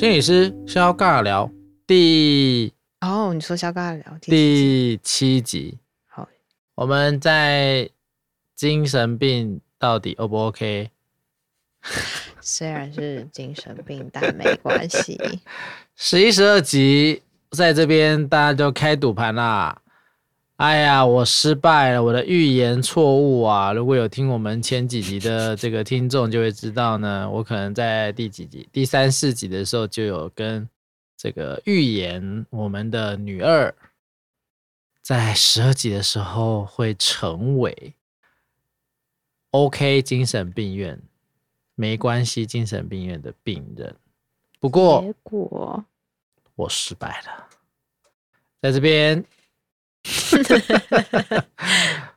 [0.00, 1.50] 心理师肖尬聊
[1.86, 5.76] 第哦，你说肖尬聊第七集，
[6.06, 6.26] 好，
[6.74, 7.86] 我们在
[8.56, 10.88] 精神病到底 O 不 OK？
[12.40, 15.20] 虽然是精神病，但没关系。
[15.96, 17.20] 十一、十二集
[17.50, 19.82] 在这边，大家就开赌盘啦。
[20.60, 23.72] 哎呀，我失败了，我的预言错误啊！
[23.72, 30.68] 如果有听我们前几集的这个听众，就会知道呢，我可能在第几集、第三四集的时候就有跟
[31.16, 33.74] 这个预言我们的女二
[35.00, 37.94] 在十二集的时候会成为
[39.52, 41.00] OK 精神病院，
[41.74, 43.96] 没关系精神病院的病人。
[44.58, 45.82] 不过，结果
[46.54, 47.48] 我失败了，
[48.60, 49.24] 在这边。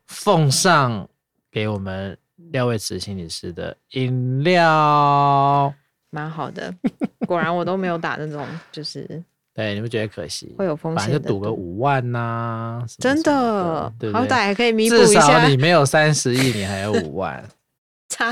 [0.06, 1.08] 奉上
[1.52, 2.18] 给我们
[2.52, 5.74] 廖尉慈心理师的饮料，
[6.10, 6.74] 蛮好的。
[7.28, 10.54] 果然我都没有打那种，就是 对，你们觉得可惜？
[10.58, 15.22] 会有风险，反正就赌个五万呐、啊，真的，好歹还可以弥补一下。
[15.22, 17.44] 至少你没有三十亿，你还有五万，
[18.10, 18.32] 差。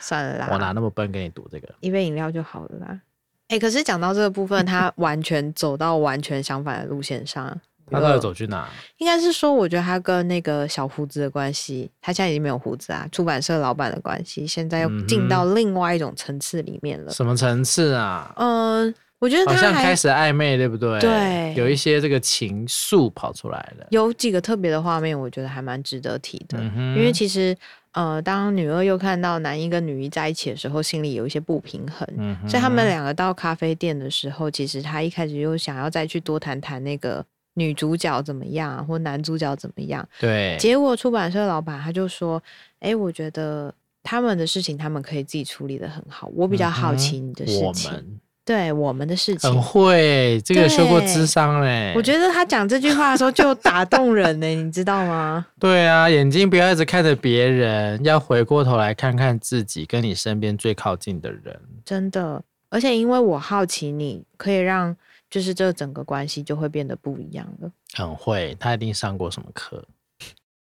[0.00, 1.68] 算了啦，我哪那么笨跟你赌这个？
[1.80, 3.00] 一杯饮料就好了啦。
[3.48, 7.58] 哎、欸，可是讲到这个部分，他完全走到完全相反的路线上。
[7.90, 8.68] 他到底走去哪？
[8.98, 13.08] 应该是说，我觉得他跟那个小胡子的关系，他现在已经没有胡子啊。
[13.10, 17.12] 出版社老板的关系，现在又进到另外一种层次里面了。
[17.12, 18.32] 什么层次啊？
[18.36, 20.98] 嗯，我觉得他好像开始暧昧，对不对？
[21.00, 23.86] 对，有一些这个情愫跑出来了。
[23.90, 26.58] 有几个特别的画面，我觉得还蛮值得提的。
[26.74, 27.56] 因为其实，
[27.92, 32.06] 呃，当女二又看到男一跟女一在一起的时候，心里有一些不平衡。
[32.48, 37.24] 所以他们两个到咖啡店的时候，其实他一开始又想要再去多谈谈那个。
[37.58, 40.06] 女主角怎么样，或男主角怎么样？
[40.20, 42.40] 对，结果出版社老板他就说
[42.80, 46.30] ：“哎、欸，我觉得他们的事情他们可以自己处理的很好。
[46.34, 51.92] 我比较好奇你的事情，嗯、我对我们的事情很会，这个有修过智商嘞。
[51.94, 55.44] 我觉得他讲这句话的时候就打动人呢，你知道吗？
[55.60, 61.60] 对啊，眼睛不要一直看着别人，要回过头来看看自己跟你身边最靠近的人。
[61.84, 64.96] 真的，而且因为我好奇你，可以让。
[65.30, 67.70] 就是这整个关系就会变得不一样了。
[67.94, 69.84] 很会，他一定上过什么课？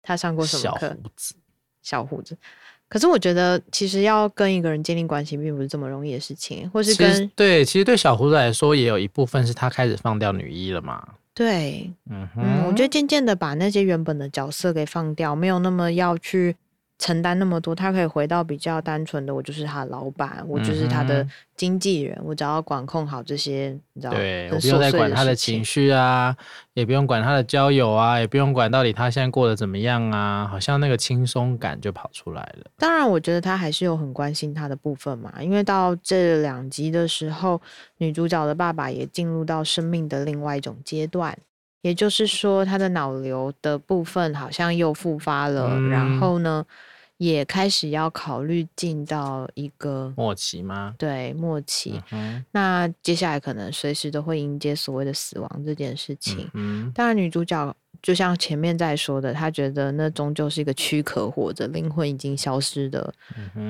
[0.03, 0.89] 他上过什么课？
[0.89, 1.35] 小胡子，
[1.83, 2.37] 小胡子。
[2.89, 6.69] 可是我觉得，其实要跟一个人建立关系，并不是这么容易的事情。
[6.71, 11.07] 或是跟对，其实对小胡子来说，也有一部分是他开始放掉女一了嘛。
[11.33, 16.55] 对，嗯哼嗯，我觉得渐渐的把那些原本的角色给放掉，没有那么要去。
[17.05, 26.35] 承担那么多，他可以回到比较单纯的，我就是他老板，我就是他的经纪人，我只要管控好这些，你知道，对，我不用再管他的情绪啊，
[26.73, 32.71] 也不用管他的交友啊，也不用管到底他现在过得怎么样啊，好像那个轻松感就跑出来了。
[32.79, 37.61] 当然，我觉得他还是有很关心他的部分嘛，因为到这两集的时候，
[37.99, 41.37] 女主角的爸爸也进入到生命的另外一种阶段。
[41.83, 46.65] 也就是说，他的脑瘤的部分好像又复发了，嗯、然后呢，
[47.17, 50.95] 也开始要考虑进到一个末期吗？
[50.99, 52.03] 对，末期。
[52.11, 56.51] 嗯、那接下来可能随时都会迎接所谓的死亡这件事情。
[56.55, 63.15] 嗯，当然，女主角就像前面在说的，她觉得那终究是一个躯壳或者，灵魂已经消失的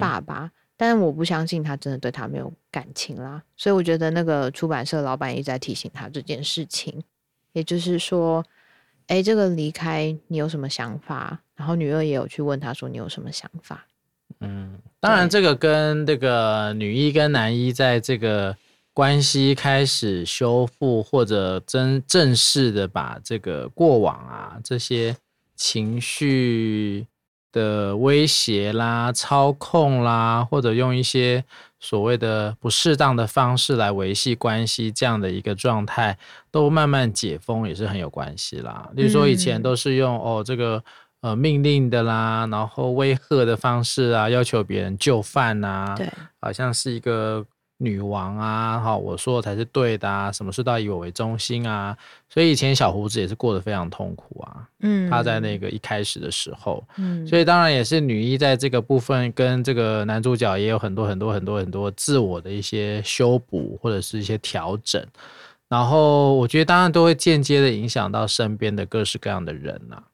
[0.01, 0.45] 爸爸。
[0.45, 7.05] 嗯、但是我不相信他真的对他没有感情啦，所以我觉得那个出版社老板一直在提醒他这件事情。
[7.53, 8.45] 也就是说，
[9.07, 11.41] 哎，这个离开你有什么想法？
[11.57, 13.87] 然后女二也有去问他说，你有什么想法？
[14.41, 18.57] 嗯，当然，这个跟这个女一跟男一在这个
[18.93, 25.17] 关系开始修复，或者真正式的把这个过往啊这些
[25.55, 27.07] 情绪
[27.55, 31.43] 的威胁啦、操控啦，或者用一些。
[31.81, 36.17] 所谓的不适当的方式来维系关系，这样的一个状态
[36.51, 38.89] 都慢慢解封，也是很有关系啦。
[38.95, 40.83] 例如说，以前都是用哦这个
[41.21, 46.11] 呃命令的啦，然后威吓的方式啊，要求别人就范呐，对，
[46.41, 47.45] 好像是一个。
[47.85, 51.97] 女王啊，哈，我说的才是对的啊，什么事都要以我为中心啊，
[52.29, 65.05] 所以以前小胡子也是过得非常痛苦啊，嗯，他在那个一开始的时候，嗯，所以当然也是女一在这个部分跟这个男主角也有很多很多很多很多自我的一些修补或者是一些调整，
[65.69, 70.05] 然后我觉得当然都会间接的影响到身边的各式各样的人呐、啊，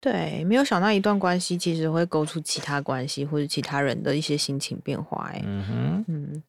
[0.00, 6.42] 对，没有想到一段关系其实会勾出其他关系或者其他人的一些心情变化，哎，嗯哼，嗯。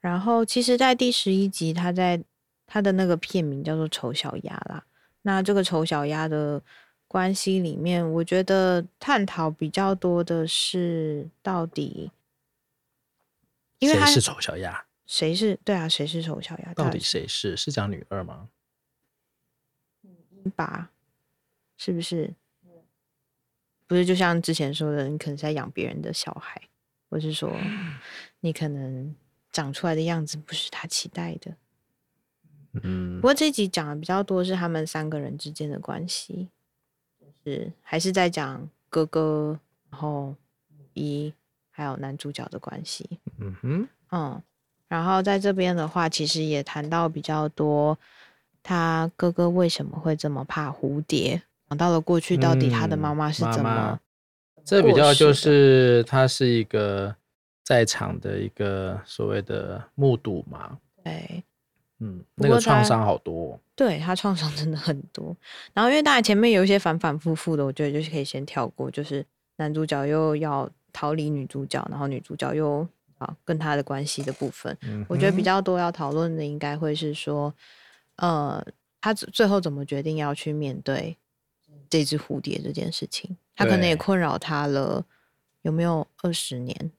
[0.00, 2.22] 然后，其实，在第十一集，他在
[2.66, 4.84] 他的那个片名叫做《丑小鸭》啦。
[5.22, 6.62] 那这个丑小鸭的
[7.06, 12.10] 关系里面，我觉得探讨比较多的是到底，
[13.78, 14.86] 因为他谁是丑小鸭？
[15.06, 15.88] 谁是对啊？
[15.88, 16.72] 谁是丑小鸭？
[16.72, 17.56] 到底谁是？
[17.56, 18.48] 是讲女二吗？
[20.42, 20.88] 一把
[21.76, 22.32] 是不是？
[23.86, 26.62] 不是，就像之前说的，你可能是在养别人的小孩，
[27.10, 27.54] 我是说
[28.40, 29.14] 你可能
[29.52, 31.54] 长出来的样子不是他期待的。
[32.82, 33.16] 嗯。
[33.16, 36.48] 不过这集讲的比较多是他们三个人之间的关系，
[37.20, 39.58] 就是还是在讲哥哥，
[39.90, 40.34] 然后
[40.94, 41.32] 一
[41.70, 43.08] 还有男主角的关系。
[43.38, 43.88] 嗯哼。
[44.10, 44.42] 嗯。
[44.88, 47.96] 然后在这边的话，其实也谈到比较多，
[48.60, 51.40] 他哥哥为什么会这么怕蝴蝶？
[51.68, 54.00] 讲到了过去，到底他的妈妈是怎么、嗯妈妈？
[54.64, 57.14] 这比较就是他是一个
[57.70, 60.76] 在场的一个所谓的目睹嘛。
[61.04, 61.44] 对，
[62.00, 63.56] 嗯，那个创伤好多。
[63.76, 65.36] 对，他创伤真的很多。
[65.72, 69.24] 然后因为大概前面有一些反反复复的，我觉得就是可以先跳过，就是
[69.58, 72.84] 男主角又要逃离女主角，然后女主角又。
[73.20, 77.54] 啊，跟他的关系的部分，嗯，我觉得比较多要讨论的，应该会是说，
[78.16, 78.64] 呃，
[78.98, 81.14] 他最后怎么决定要去面对
[81.90, 83.36] 这只蝴蝶这件事情？
[83.54, 85.04] 他可能也困扰他了，
[85.60, 86.90] 有没有二十年？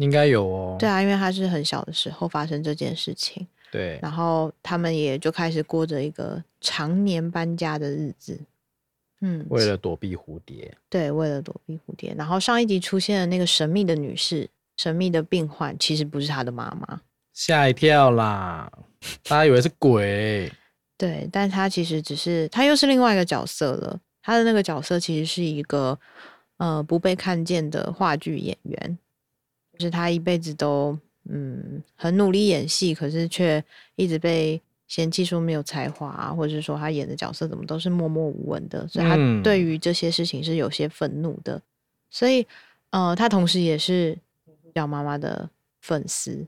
[0.00, 0.76] 啊，应该有哦。
[0.78, 8.40] 对啊，因为他是很小的时候发生这件事情，对，然后他们也就开始过着一个常年搬家的日子。
[9.22, 12.14] 嗯，为了躲避蝴蝶，对，为了躲避蝴蝶。
[12.16, 14.48] 然后上一集出现的那个神秘的女士、
[14.78, 17.02] 神秘的病患，其实不是他的妈妈，
[17.34, 18.72] 吓一跳啦！
[19.24, 20.50] 大家以为是鬼，
[20.96, 24.00] 对，但他其实只是，他又是另外一个角色了。
[24.22, 25.98] 他的那个角色其实是一个
[26.56, 28.98] 呃不被看见的话剧演员，
[29.80, 30.96] 就是他一辈子都
[31.28, 33.64] 嗯很努力演戏，可是却
[33.96, 34.60] 一直被。
[34.90, 41.54] 嫌弃说没有才华啊，或者是说他演的角色怎么都是默默无闻的，所以他对于这些事情是有些愤怒的。
[41.54, 41.62] 嗯、
[42.10, 42.44] 所以，
[42.90, 44.18] 呃，他同时也是
[44.74, 45.48] 叫妈妈的
[45.80, 46.44] 粉丝。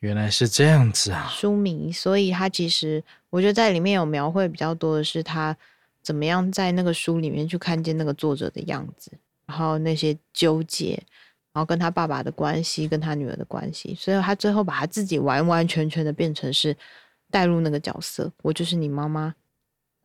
[0.00, 1.90] 原来是这样子啊，书迷。
[1.90, 5.56] 所以他其实我觉得在里面有描绘比较多的是他
[6.02, 9.10] 怎么样在那个书里面去看见那个作者的样子，
[9.46, 11.02] 然后那些纠结，
[11.52, 13.94] 然后跟他爸爸的关系，跟他女儿的关系。
[13.94, 16.76] 所以他最后把他自己完完全全的变成是。
[17.30, 19.34] 带入那个角色，我就是你妈妈，然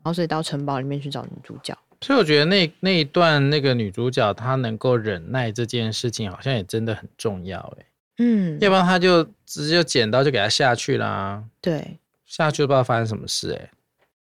[0.04, 1.74] 后所以到城堡里面去找女主角。
[2.02, 7.86] 所以我觉得那那一段那个女主角她能够忍耐这件事情，好像也真的很重要哎。
[8.18, 11.42] 嗯，要不然她就直接剪刀就给她下去啦。
[11.62, 13.72] 对，下去都不知道发生什么事哎。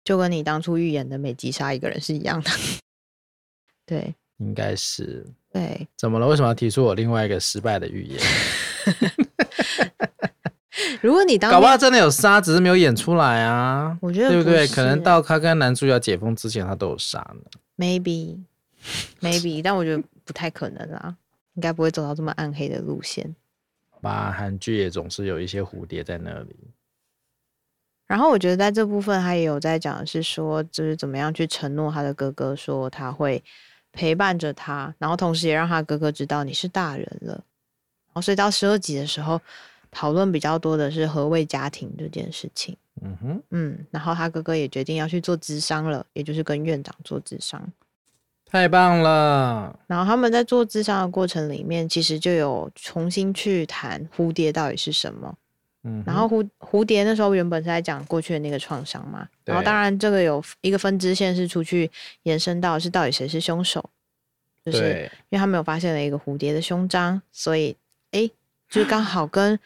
[0.04, 2.50] 就跟你当初预言的美吉杀一个人是一样的。
[3.84, 5.26] 对，应该是。
[5.54, 6.26] 对，怎么了？
[6.26, 8.20] 为什么要提出我另外一个失败的预言？
[11.00, 13.96] 如果你当搞不好真的有杀，只是没有演出来啊。
[14.00, 14.66] 我觉得对不对？
[14.66, 17.42] 可能到他跟男主角解封之前，他都有杀呢。
[17.76, 21.14] Maybe，Maybe，maybe, 但我觉得不太可能啦，
[21.54, 23.36] 应该不会走到这么暗黑的路线。
[24.00, 26.56] 吧，韩剧也总是有一些蝴蝶在那里。
[28.08, 33.42] 然后我觉得在这部分，他也有在讲的是说，就是怎么样去承诺他的哥哥，说他会
[33.94, 37.32] 陪伴着他，然后同时也让他哥哥知道你是大人了。
[37.32, 39.40] 然后所以到十二集的时候。
[39.96, 42.76] 讨论比较多的是何谓家庭这件事情。
[43.00, 47.64] 嗯哼，嗯，然后他哥哥也决定要去做智商了，也就是跟院长做智商。
[48.44, 49.78] 太棒了！
[49.86, 55.32] 然后他们在做智商的过程里面，其实就有重新去谈蝴蝶到底是什么。
[55.84, 61.90] 嗯，然后蝴蝴蝶那时候原本是在讲过去的那个创伤嘛，然后当然这个有一个分支线是出去
[62.24, 63.88] 延伸到是到底谁是凶手，
[64.64, 67.76] 就是因为他们有发现了一个蝴蝶的胸章，所以
[68.10, 68.28] 哎。
[68.66, 69.56] 就是刚好跟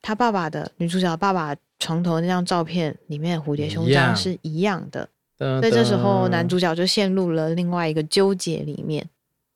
[0.00, 9.06] 他爸爸的女主角爸爸床头那张照片里面的蝴蝶胸章是一样的，所以这时候男主角就陷入了另外一个纠结里面。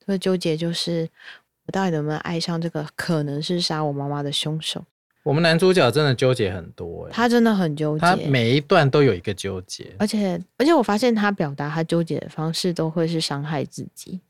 [0.01, 1.09] 这个纠结就是
[1.65, 4.85] 我到底能不能爱上这个可能是杀我妈妈的凶手？
[5.23, 14.21] 我们男主角真的纠结很多，他真的很纠结，他每一段都有一个纠结，而且而且我发现他表达他纠结的方式都会是伤害自己，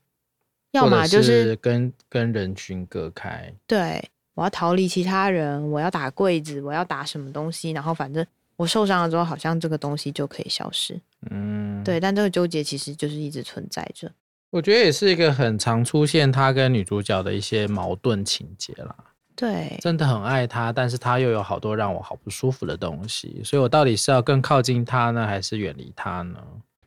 [0.71, 4.09] 要么就是跟跟人群隔开，对。
[4.35, 10.99] 我要逃离其他人，我要打柜子，我要打什么东西，然后反正我受伤了之后，好像这个东西就可以消失。
[11.29, 14.11] 嗯，对，但这个纠结其实就是一直存在着。
[14.49, 18.95] 我觉得也是一个很常出现他跟女主角的一些矛盾情节啦。
[19.35, 26.39] 对，真的很爱他，但是他又有好多让我好不舒服的东西，所以我到底是要更靠近他呢，还是远离他呢？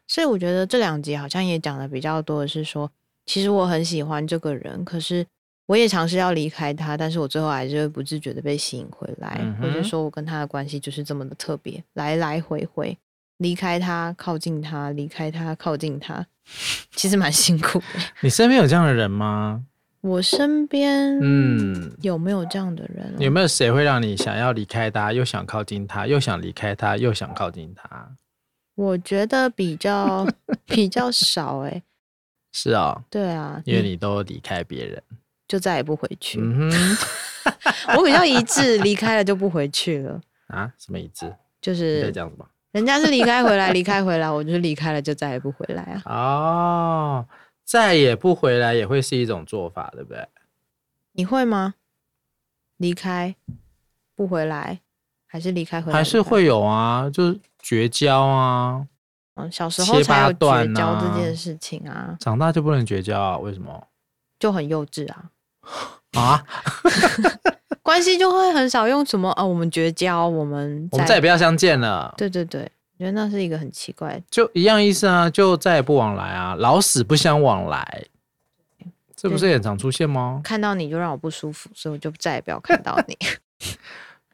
[0.09, 2.91] 所以我觉得这两集好像也讲的比较多的是说，
[3.27, 5.27] 其实我很喜欢这个人，可是。
[5.69, 12.97] 我也尝试要离开他，但是我最后还是会不自觉的被吸引回来，嗯、或者说我跟他的关系就是这么的特别，来来回回，
[13.39, 16.25] 离开他，靠近他，离开他，靠近他，
[16.95, 17.85] 其实蛮辛苦的。
[18.23, 19.65] 你身边有这样的人吗？
[20.07, 23.13] 我身边，嗯，有没有这样的人？
[23.19, 28.09] 有没有谁会让你想要离开他，又想靠近他，又想离开他，又想靠近他？
[28.77, 30.25] 我觉得比较
[30.65, 31.83] 比较少哎、欸。
[32.53, 35.03] 是啊、哦，对啊，因为你都离开别人，
[35.49, 36.39] 就再也不回去。
[36.41, 36.71] 嗯、
[37.99, 40.21] 我比较一致，离开了就不回去了。
[40.49, 40.73] 啊？
[40.79, 41.35] 什么一致？
[41.61, 42.47] 就是这样子吧。
[42.71, 46.13] 人家是离开回来，离开回来，我就是离开了就再也不回来啊。
[46.15, 47.27] 哦，
[47.67, 50.29] 再也不回来也会是一种做法，对不对？
[51.13, 51.75] 你会吗？
[52.77, 53.35] 离开
[54.15, 54.81] 不回来，
[55.27, 55.99] 还是离开回来？
[55.99, 58.87] 还是会有啊，就是绝交啊。
[59.35, 63.37] 嗯，小时候才有绝交这件事情啊，长大就不能绝交啊？
[63.39, 63.89] 为什么？
[64.39, 65.31] 就很幼稚啊。
[66.13, 66.45] 啊？
[67.83, 69.45] 关系就会很少用什么啊？
[69.45, 72.15] 我们绝交，我们我们再也不要相见了。
[72.17, 78.05] 对对对，我觉得那是一个很奇怪，就一样意思啊，就再也不往来啊，老死不相往来，
[79.15, 80.41] 这不是也常出现吗？
[80.43, 83.17] 看到你就让我不舒服，所以我就再也不要看到你。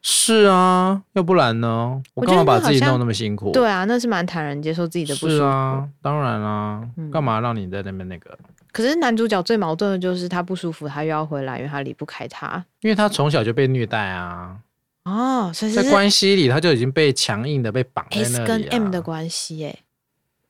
[0.05, 2.01] 是啊，要不然呢？
[2.13, 3.51] 我干嘛把自己弄那么辛苦？
[3.51, 5.31] 对啊，那是蛮坦然接受自己的不舒服。
[5.37, 8.37] 是啊，当然啦、啊，干嘛让你在那边那个？
[8.71, 12.65] 可是男主角最矛盾的就是他不舒服，他又要回来，因为他离不开他。
[12.81, 14.57] 因为他从小就被虐待啊。
[15.05, 18.39] 哦，所以在关系里他就已经被强硬的被绑在那里、啊。
[18.39, 19.75] S 跟 M 的关系，哎，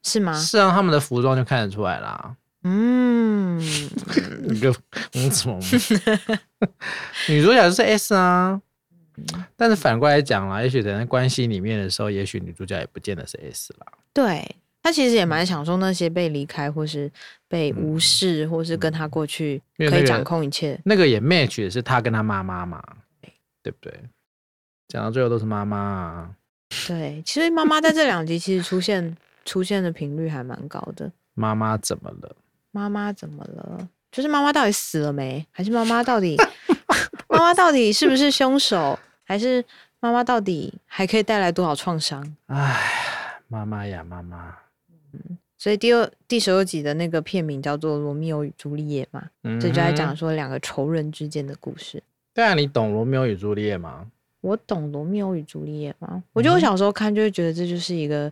[0.03, 0.33] 是吗？
[0.39, 2.35] 是啊，他们的服装就看得出来啦。
[2.63, 3.59] 嗯，
[4.47, 4.73] 你个
[5.11, 5.59] 你怎么？
[7.27, 8.61] 女主角就是 S 啊。
[9.55, 13.85] 但是反过来讲啦，也许在关系里面的时候，也许女主角也不见得是 S 啦。
[14.11, 17.11] 对，他其实也蛮享受那些被离开，或是
[17.47, 20.79] 被无视，嗯、或是跟他过去可以掌控一切。
[20.83, 22.81] 那个、那个也 match 的是他跟他妈妈嘛，
[23.61, 23.93] 对不对？
[24.93, 26.29] 讲到最后都是妈妈啊。
[26.87, 31.11] 对，其实妈妈在这两集其实出现出现的频率还蛮高的。
[31.33, 32.35] 妈妈怎么了？
[32.69, 33.89] 妈妈怎么了？
[34.11, 35.43] 就是妈妈到底死了没？
[35.49, 36.37] 还是妈妈到底？
[37.27, 38.99] 妈妈到底是不是凶手？
[39.23, 39.65] 还是
[39.99, 42.23] 妈妈到底还可以带来多少创伤？
[42.45, 42.79] 哎，
[43.47, 44.55] 妈妈呀，妈妈。
[45.11, 52.03] 嗯，所以第二第十二集的那个片名叫做《罗密欧与朱丽叶》嘛，嗯、这就在讲说两个仇人之间的故事。
[52.31, 54.05] 对啊，你懂《罗密欧与朱丽叶》吗？
[54.43, 56.21] 我懂《罗密欧与朱丽叶》吗？
[56.33, 58.31] 我觉得我小时候看就会觉得这就是一个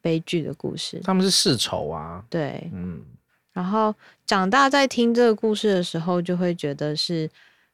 [0.00, 0.98] 悲剧的故事。
[1.04, 2.24] 他们是世仇啊。
[2.28, 3.02] 对，嗯。
[3.52, 3.94] 然后
[4.26, 7.30] 长大在听这个故事的时候，就会觉得是。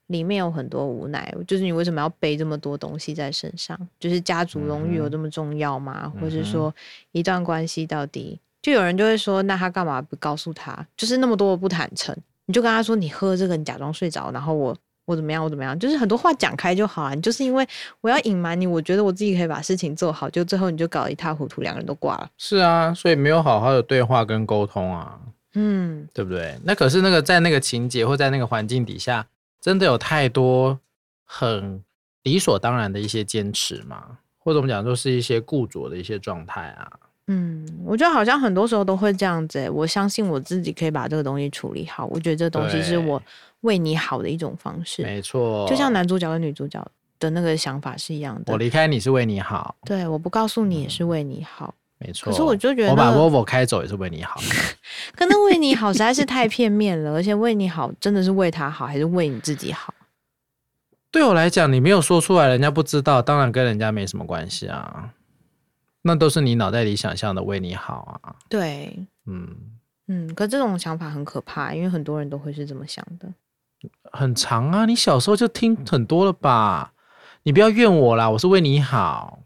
[0.08, 3.78] 里面有很多无奈，就是你为什么要背这么多东西在身上？
[4.00, 6.10] 就是家族荣誉有这么重要吗？
[6.14, 6.74] 嗯、或者说
[7.12, 10.86] 一段关系到底，就有人就会说，那他干嘛不告诉他？
[10.96, 12.16] 就是那么多的不坦诚，
[12.46, 14.74] 你就跟他说，你喝这个，你假装睡着，然后我
[15.08, 15.76] 我怎么样，我怎么样？
[15.78, 17.14] 就是很多话讲开就好啊。
[17.14, 17.66] 你就是因为
[18.02, 22.28] 我要隐瞒你，我觉得我自己可以把事情做好，就最后你就搞得一塌糊涂，两个人都挂了。
[22.36, 25.18] 是啊，所以没有好好的对话跟沟通啊，
[25.54, 26.58] 嗯，对不对？
[26.62, 29.26] 那可是那个在那个情节或在那个环境底下。
[29.60, 30.78] 真的有太多
[31.24, 31.82] 很
[32.22, 34.18] 理所当然的一些坚持吗？
[34.38, 36.88] 或者我们讲，就是一些固着的一些状态啊。
[37.30, 39.68] 嗯，我觉得好像很多时候都会这样子。
[39.70, 42.06] 我相信我自己可以把这个东西处理好。
[42.06, 43.22] 我觉得这东西是我
[43.60, 45.02] 为你好的一种方式。
[45.02, 46.82] 没错，就像男主角跟女主角
[47.20, 48.52] 的那个想法是一样的。
[48.52, 49.76] 我离开你是为你好。
[49.84, 51.74] 对，我不告诉你也是为你好。
[52.00, 52.30] 嗯、没错。
[52.30, 54.40] 可是我就觉得、我把 Volvo 开走也是为你好。
[55.14, 59.92] 可能为你好实在是太片面了，而且为你好真的是为他好，还是为你自己好？
[61.10, 65.10] 对我来讲，你没有说出来，人家不知道，当然跟人家没什么关系啊。
[66.08, 68.34] 那都是你脑袋里想象的为你好啊。
[68.48, 69.46] 对，嗯
[70.06, 73.28] 嗯，可这种想法很可怕，因为很多人都会是这么想的。
[74.10, 76.94] 很长啊，你小时候就听很多了吧？
[77.42, 79.40] 你不要怨我啦，我是为你好，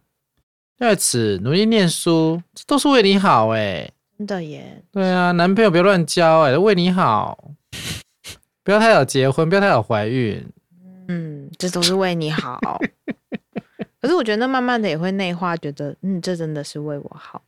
[0.78, 3.92] 在此努力念书，这都是为你好哎、欸。
[4.18, 4.82] 真的耶。
[4.92, 7.52] 对啊，男朋友不要乱交哎、欸，为你好，
[8.62, 10.48] 不要太早结婚，不要太早怀孕。
[11.08, 12.60] 嗯，这都是为你好。
[14.00, 17.42] 可是我觉得那慢慢的也会内化，觉得嗯，这真的是为我好，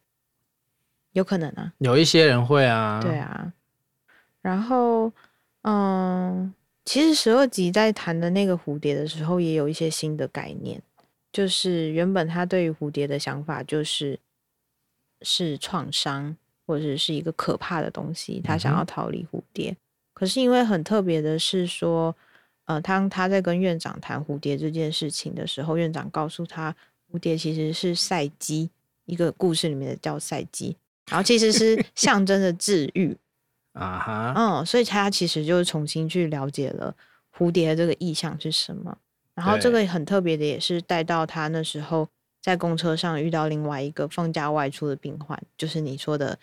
[1.12, 1.72] 有可能啊。
[1.78, 3.00] 有一些人会啊。
[3.02, 3.52] 对啊。
[4.40, 5.12] 然后，
[5.62, 6.52] 嗯，
[6.84, 10.80] 其实十二集在谈的那个蝴蝶的时候，也有一些新的概念。
[11.32, 14.18] 就是原本他对于蝴蝶的想法，就是
[15.22, 16.36] 是创伤，
[16.66, 19.70] 或者是一个可怕的东西，他想要逃离蝴蝶。
[19.70, 19.76] 嗯、
[20.12, 22.14] 可是因为很特别的是说。
[22.66, 26.74] 呃，当他在跟院长谈蝴蝶这件事情的时候，院长告诉他，
[27.12, 28.70] 蝴蝶其实是赛姬，
[29.04, 30.76] 一个故事里面的叫赛姬，
[31.10, 33.16] 然后其实是 象征着治愈
[33.74, 36.94] 啊哈，嗯，所以他其实就是重新去了解了
[37.36, 38.96] 蝴蝶的这个意象是什么。
[39.34, 42.08] 然后这个很特别的，也是带到他那时候
[42.40, 46.38] 在公车上遇到另外一个放假外出的病患，就是你说的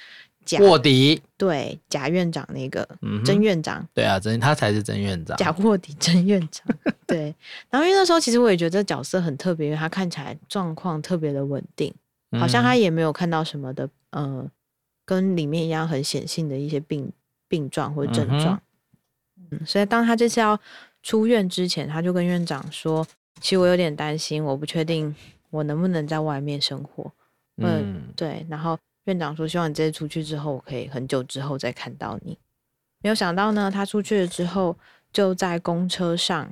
[0.60, 6.66] 卧底，对，贾院长那个，嗯，曾院长，对啊，曾他才是曾院长，贾卧底曾院长，
[7.08, 7.34] 对。
[7.70, 11.94] 然后因为那时候其实我也觉得这角色很特别，因为他看起来状况特别的稳定，
[12.40, 14.50] 好像他也没有看到什么的，呃，
[15.06, 17.12] 跟里面一样很显性的一些病
[17.48, 18.62] 病状或症状。
[19.52, 20.60] 嗯，所以当他这次要
[21.04, 23.06] 出院之前，他就跟院长说
[23.42, 25.14] ：“其实我有点担心，我不确定
[25.50, 27.12] 我能不能在外面生活。”
[27.58, 28.46] 嗯，对。
[28.50, 28.78] 然后
[29.12, 32.38] 院长说：“希望你这次出去之后，我可以很久之后再看到你。”
[33.04, 34.76] 没有想到呢，他出去了之后，
[35.12, 36.52] 就在公车上，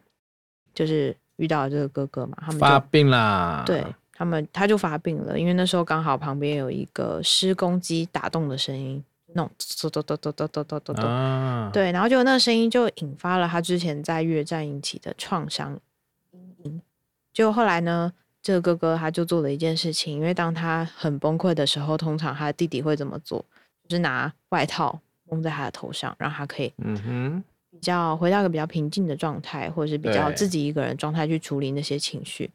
[0.73, 3.63] 就是遇到了这个哥哥嘛，他们发病啦。
[3.65, 9.03] 对他们，他就发病了，因为那时候刚好旁边有一个施工机打洞的声音。
[9.35, 9.47] 弄
[9.79, 15.79] 咚咚咚咚咚咚咚咚咚，对，然后就那个声音就引发了他之前在越战引起的创伤
[16.31, 16.81] 阴影。
[17.31, 23.43] 就后来呢，这个哥哥他就做了一件事情，因为当他很崩溃的时候，通常他的弟弟会怎么做？
[23.83, 32.49] 就是拿外套蒙在他的头上，让他可以嗯哼比较回到一个比较平静的状态，或者是比较自己一个人状态去处理那些情绪。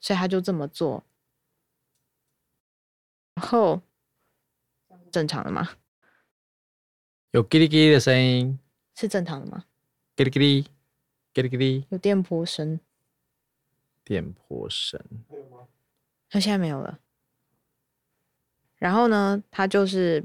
[0.00, 1.02] 所以他就这么做，
[3.34, 3.80] 然后
[5.10, 5.70] 正常的吗？
[7.32, 8.58] 有叽哩叽哩的声音，
[8.96, 9.64] 是正常的吗？
[10.16, 10.64] 叽哩叽哩，
[11.32, 12.80] 叽哩叽哩，有电波声，
[14.10, 15.00] 电波声，
[16.28, 16.98] 他现在没有了。
[18.76, 20.20] 然后呢，他就是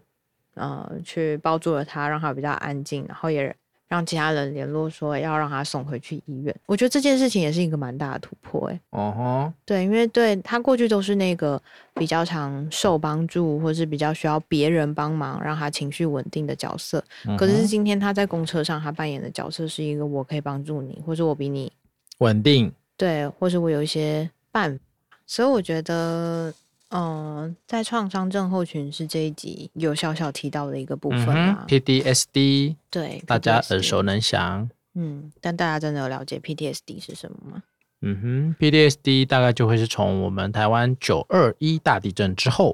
[0.55, 3.55] 呃，去抱住了他，让他比较安静，然后也。
[3.87, 11.61] 让其他人联络说要让他送回去医院，我觉得这件事情也是一个蛮大的突破，哎，哦吼，对，因为对他过去都是那个
[11.93, 21.71] 比较常受帮助，或是比较需要别人帮忙让他情绪稳定的角色，嗯、可是今天他在公车上，他扮演的角色是一个我可以帮助你，或者我比你
[22.17, 24.83] 稳定，对，或者我有一些办法，
[25.25, 26.53] 所以我觉得。
[26.89, 34.69] 嗯，在创伤症候群是这一集有小小提到的一个部分嘛、嗯、？PTSD，对，大家耳熟能详。
[34.93, 37.63] 嗯，但大家真的有了解 PTSD 是什么吗？
[38.01, 42.73] 嗯哼，PTSD 大概就会是从我们台湾九二一大地震之后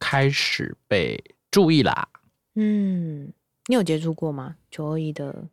[0.00, 2.08] 开始被注意啦。
[2.54, 3.32] 嗯，
[3.66, 4.56] 你有接触过吗？
[4.70, 5.44] 九二一的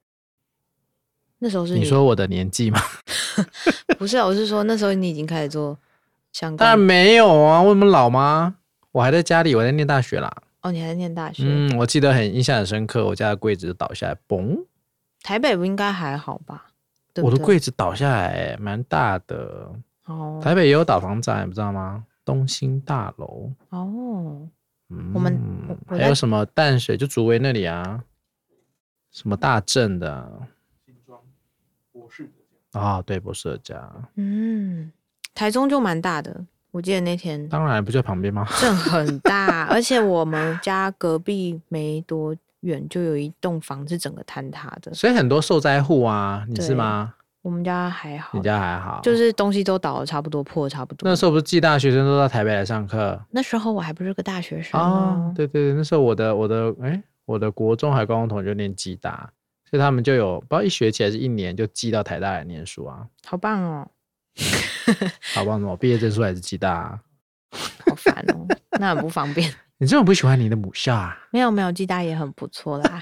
[1.37, 2.81] 那时候是你，你说我的年纪吗？
[3.97, 5.77] 不是啊，我是说那时候你已经开始做。
[6.57, 8.55] 当然没有啊，为什么老吗？
[8.91, 10.31] 我还在家里，我在念大学啦。
[10.61, 11.43] 哦，你还在念大学？
[11.43, 14.63] 嗯，我记得很印象很深刻，我家的柜子就倒下来，嘣。
[15.23, 16.67] 台北不应该还好吧？
[17.13, 19.71] 对对，我的柜子倒下来，蛮大的。
[20.05, 20.39] 哦。
[20.41, 22.03] 台北也有倒房仔，你不知道吗？
[22.23, 23.51] 东兴大楼。
[23.69, 24.47] 哦。
[24.89, 25.11] 嗯。
[25.15, 25.35] 我们
[25.87, 26.95] 还有什么淡水？
[26.95, 28.03] 就竹围那里啊。
[29.11, 30.31] 什么大镇的？
[32.73, 33.89] 啊，对，博士的家。
[34.15, 34.91] 嗯。
[35.35, 36.35] 台中就蛮大的，
[36.69, 38.45] 我记得那天当然不就在旁边吗？
[38.59, 47.13] 镇很大，而且我们家隔壁没多远就有一栋房子整个坍塌的，所以很多受灾户啊，你是吗？
[47.41, 51.09] 我们家还好，你家还好，就是东西都倒了差不多，破差不多。
[51.09, 53.17] 那时候不是暨大学生都到台北来上课？
[53.29, 55.31] 那时候我还不是个大学生哦。
[55.33, 59.31] 对对对，那时候我的我的哎、欸，我的国中还高中同学念暨大，
[59.69, 63.87] 所以他们就有不知道一学期还是一年就寄到台大来念书啊，好棒哦。
[65.33, 65.75] 好棒哦！
[65.75, 66.99] 毕业证书还是寄大，啊，
[67.85, 68.47] 好烦哦，
[68.79, 69.53] 那很不方便。
[69.77, 71.17] 你这么不喜欢你的母校啊？
[71.31, 73.01] 没有没有，暨大也很不错啦。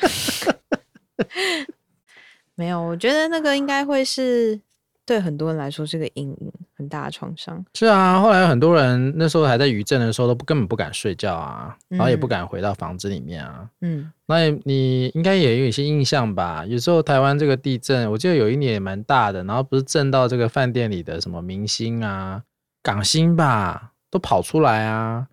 [2.55, 4.59] 没有，我觉得那个应该会是。
[5.07, 7.65] 对很多人来说是个阴影，很大的创伤。
[7.73, 13.69] 是啊，后来很多人那时候还在余震的时候，都根本不敢睡觉啊，然后也不敢回到房子里面啊。
[13.79, 16.65] 嗯，那你应该也有一些印象吧？
[16.65, 22.43] 有时候台湾这个地震，我记得有一年也蛮大的，然后不是震到这个饭店里的什么明星啊、
[22.83, 25.25] 港星吧，都跑出来啊，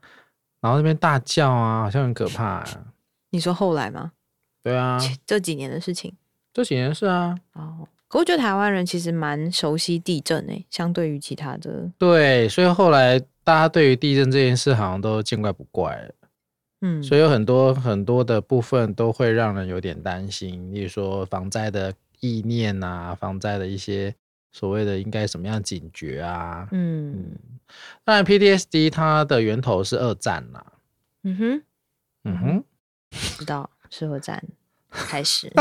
[0.60, 2.64] 然后那边大叫啊，好像很可怕啊。
[3.30, 4.12] 你说后来吗？
[4.62, 6.14] 对啊，这几年的事情。
[6.52, 7.36] 这几年是啊。
[7.54, 7.88] 哦。
[8.14, 11.90] 我觉得台湾人其实蛮熟悉地震诶，相对于其他的。
[11.98, 16.14] 对，所以后来大家对于地震这件事好像都见怪不怪了。
[16.82, 24.14] 嗯，所以有很多很多的部分都会让人有点担心，例如说防灾的意念啊，防灾的一些
[24.52, 26.68] 所谓的应该什么样警觉啊。
[26.70, 27.38] 嗯嗯。
[28.04, 30.64] 当然，PTSD 它的源头是二战啦。
[31.24, 31.62] 嗯哼，
[32.24, 32.64] 嗯哼，
[33.10, 34.40] 知道是二战
[34.90, 35.50] 开始。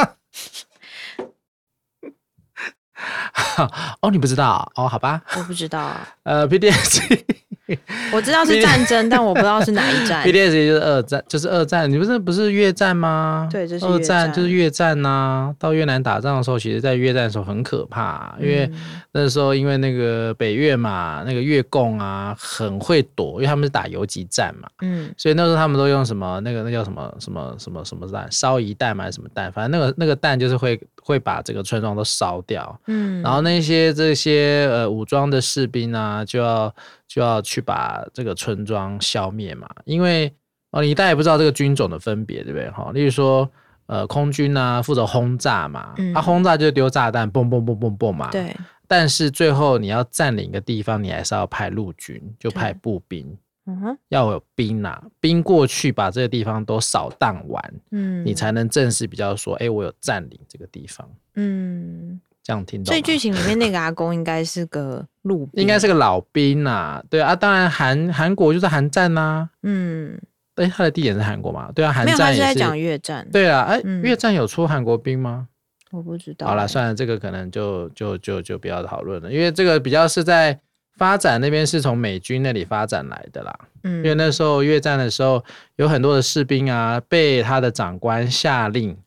[4.02, 4.88] 哦，你不知道哦？
[4.88, 5.92] 好吧，我不知道。
[6.24, 7.22] 呃，PTSD
[8.12, 10.26] 我知道是战争，但我不知道是哪一战。
[10.26, 11.90] PTSD 就是二战，就是二战。
[11.90, 13.48] 你不是不是越战吗？
[13.52, 15.56] 对，就是二战，就是越战呐、啊。
[15.58, 18.70] 到越南打仗的时候，其实在越战的时候很可怕、啊，因为
[19.14, 24.68] 那时候因为那个北越嘛，那个越共啊很会躲，因为他们是打游击战嘛。
[24.82, 25.14] 嗯。
[25.18, 26.40] 所以那时候他们都用什么？
[26.42, 28.30] 那个那叫什么什么什么什么弹？
[28.30, 29.50] 烧夷弹嘛，还是什么弹？
[29.52, 32.80] 反正那个那个弹就是会会把这个村庄都烧掉。
[32.88, 33.22] 嗯。
[33.22, 36.74] 然后那些这些呃武装的士兵啊，就要。
[37.06, 40.34] 就要去把这个村庄消灭嘛，因为
[40.72, 42.68] 哦，你大家也不知道这个军种的分别，对不对？
[42.72, 43.48] 哈，例如说，
[43.86, 48.32] 呃，空军啊，负责轰炸嘛，嗯、啊，轰炸就丢炸弹，嘣嘣嘣嘣嘣嘛。
[48.32, 48.56] 对。
[48.88, 62.20] 但是最后你要占领一个地方，你还是要派陆军，就派步兵，嗯哼，要有兵啊，兵过去把这个地方都扫荡完，嗯，你才能正式比较说，哎，我有占领这个地方，嗯。
[62.46, 67.04] 这样听懂，所以剧情里面那 个阿公应该是个路，应该是个老兵呐、啊。
[67.10, 69.50] 对啊，当然韩韩国就是韩战呐、啊。
[69.62, 70.20] 嗯，
[70.56, 71.72] 哎，他的地点是韩国嘛？
[71.72, 72.42] 对啊，韩战也是。
[72.42, 73.26] 在讲越战。
[73.32, 75.48] 对啊，哎，嗯、越战有出韩国兵吗？
[75.92, 76.48] 我不知道。
[76.48, 80.60] 好了，算了，这个可能就就就就不要讨论了，因为这个比较是在
[80.98, 83.60] 发展那边是从美军那里发展来的啦。
[83.84, 85.44] 嗯，因为那时候越战的时候
[85.76, 88.98] 有很多的士兵啊，被他的长官下令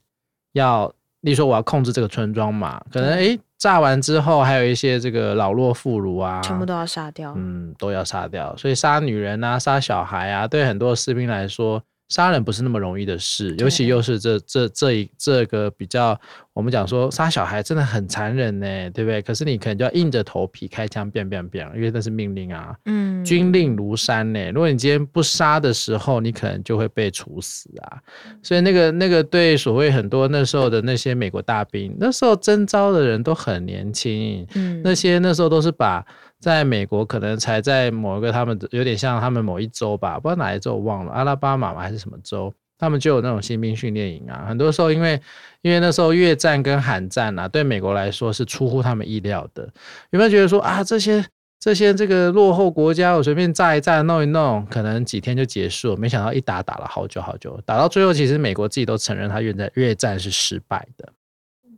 [0.53, 0.93] 要。
[1.23, 8.57] 例如说，我要控制这个村庄嘛，可能诶炸完之后，还有一些这个老弱妇孺啊，全部都要杀掉，嗯，都要杀掉。
[8.57, 11.83] 所以杀女人啊，杀小孩啊，对很多士兵来说。
[12.09, 16.19] 杀人不是那么容易的事，尤其又是这这这一这个比较，
[16.53, 19.21] 我们讲说杀小孩真的很残忍呢，对不对？
[19.23, 24.51] 可是你可能就要硬着头皮开枪，变变变，因为那是命令啊，嗯，军令如山呢。
[24.53, 27.99] 如果你今天不杀的时候，你可能就会被处死啊。
[28.43, 36.07] 所以那个那个对所谓很多那时候的那些美国大兵，那时候征召的人都很年轻，嗯，那些那时候都是把。
[36.47, 44.47] 在美国，可能才在某一个他们有点像他们某一州吧，不知道哪一州我忘了，阿拉巴马还是什么州，他们就有那种新兵训练营啊。
[44.49, 45.21] 很多时候，因为
[45.63, 49.69] 因为那时候越战跟韩战啊，对美国来说是出乎他们意料的。
[50.11, 51.27] 有没有觉得说啊，这些
[51.59, 55.97] 这些这个落后国家，我随便炸一炸，弄一弄，可能几天就结束？
[55.97, 61.13] 没想到一打打了好久好久，打到最后，其实美国自己都承认他越战越战是失败的。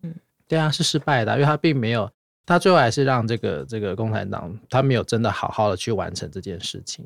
[0.03, 0.15] 嗯，
[0.47, 2.11] 对啊，是失败的，因为他并没有。
[2.49, 7.05] 他最后还是让这个这个共产党，他没有真的好好的去完成这件事情，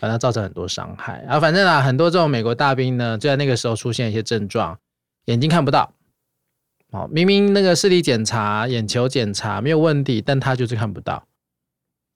[0.00, 1.38] 反正造成很多伤害啊。
[1.38, 4.76] 反正啊，很多这种美国大兵呢，就在那个时候出现一些症状，
[5.26, 5.94] 眼睛看不到，
[6.90, 11.24] 哦，明明那个视力检查、眼球检查没有问题，但他就是看不到。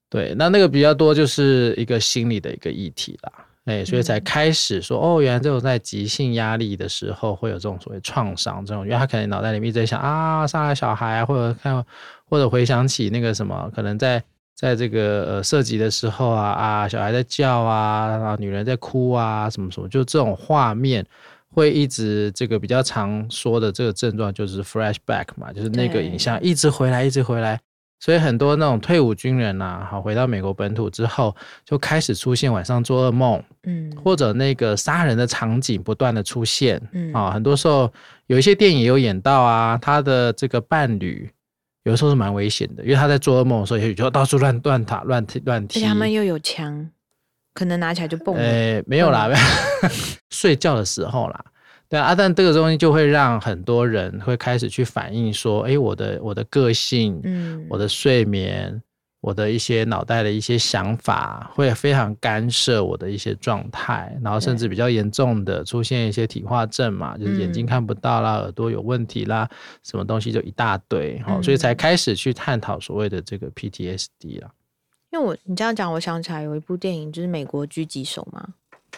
[0.09, 3.31] 对，那那个比较多就是一个心理的一个议题啦。
[3.65, 11.85] 哎，所以才开始说哦，原来这种在急性压力的时候会有这种所谓创伤，这种，因为他可能脑袋里面一直在想啊，杀了小孩啊，或者看，
[12.25, 14.23] 或者回想起那个什么，可能在
[14.55, 21.05] 在这个呃射击的时候啊啊，小孩在叫啊，然后女人在哭啊，什么什么，就这种画面
[21.51, 27.59] 会一直这个比较常说的这个症状就是 flashback 嘛，就是那个影像一直回来，一直回来。
[27.99, 31.35] 所以很多那种退伍军人呐、啊，好，回到美国本土之后，
[31.65, 37.91] 就开始出现晚上做噩梦，嗯，或者那个杀人的场景不断的出现，嗯，啊，很多时候
[38.27, 41.29] 有一些电影有演到啊，他的这个伴侣
[41.83, 45.81] 有的时候是蛮危险的，因为他在做噩梦的时候，也就到处乱乱打、乱踢、乱踢。
[45.81, 46.89] 他们又有枪，
[47.53, 48.35] 可能拿起来就蹦。
[48.37, 49.89] 哎，没有啦，嗯、
[50.31, 51.43] 睡觉的时候啦。
[51.89, 58.79] 对啊，但这个东西就会让很多人会开始去反映说，哎，我的我的个性，嗯，我的睡眠，
[59.21, 69.49] 我的一些脑袋的一些想法，会非常干涉我的一些状态，然后甚至比较严重的出现一些体化症嘛，就是眼睛看不到啦，耳朵有问题啦，
[69.83, 74.51] 什么东西就一大堆，哦，所以才开始去探讨所谓的这个 PTSD 啦。
[75.11, 78.47] 因为我你这样讲，我想起来有一部电影，就是《美国狙击手》嘛。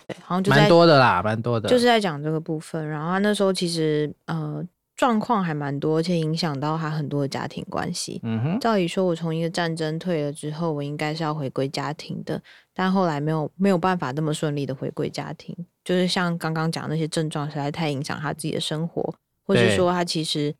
[0.07, 2.87] 对，好像就蛮多的啦，蛮多的，就是在讲这个部分。
[2.87, 4.63] 然后他那时候其实呃
[4.95, 8.19] 状况还蛮多，而且影响到他很多的家庭关系。
[8.23, 12.41] 嗯哼，照理说，我从一个战争退了之后，我应该是要回归家庭的，
[12.73, 15.55] 但后来没有没有办法那么顺利的回归家庭。
[15.83, 20.53] 就是像刚刚讲那些症状实在太影响他自己的生活，或是说他其实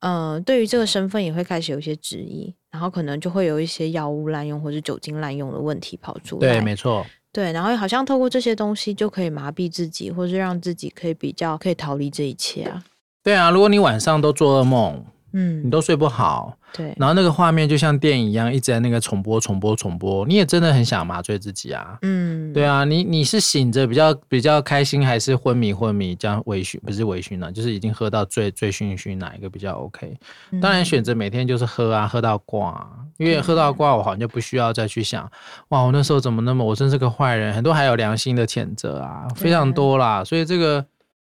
[0.00, 6.54] 呃对于这个身份也会开始有一些质疑，然后可能就会有一些药物滥用或是酒精滥用的问题跑出来。
[6.54, 7.04] 对，没错。
[7.34, 12.84] 对，然后好像透过这些东西就可以麻痹自己，或是让自己可以比较可以逃离这一切啊。
[13.24, 16.56] 对啊，如果你晚上都做噩梦，嗯，你都睡不好。
[16.76, 21.96] 对，然后那个画面就像电影一样，一直在那个重播、重播、重播，你也真的很想麻醉自己啊。
[22.02, 26.80] 嗯，对啊，你你是醒着比较比较开心，还是昏迷昏迷这样微醺？
[26.80, 30.16] 不是微醺呢、啊，就是已经喝到醉醉醺醺，哪一个比较 OK？、
[30.50, 35.30] 嗯、当然选择每天就是喝啊，喝到挂、啊，因为喝到挂，我好像就不需要再去想，
[35.68, 40.24] 哇，我那时候怎么那么，我真是个坏人，很多还有良心的谴责啊，非常多啦。
[40.24, 40.84] 所以这个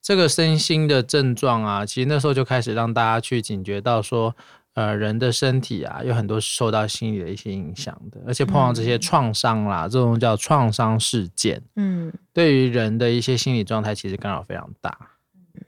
[0.07, 4.37] 这个身心的症状啊，其实那时候就开始让大家去警觉到说。
[4.75, 15.17] 呃，人的身体啊，有很多受到心理的一些影响的，而且碰到这些创伤啦，嗯、这种叫创伤事件，嗯，对于人的一些心理状态，其实干扰非常大。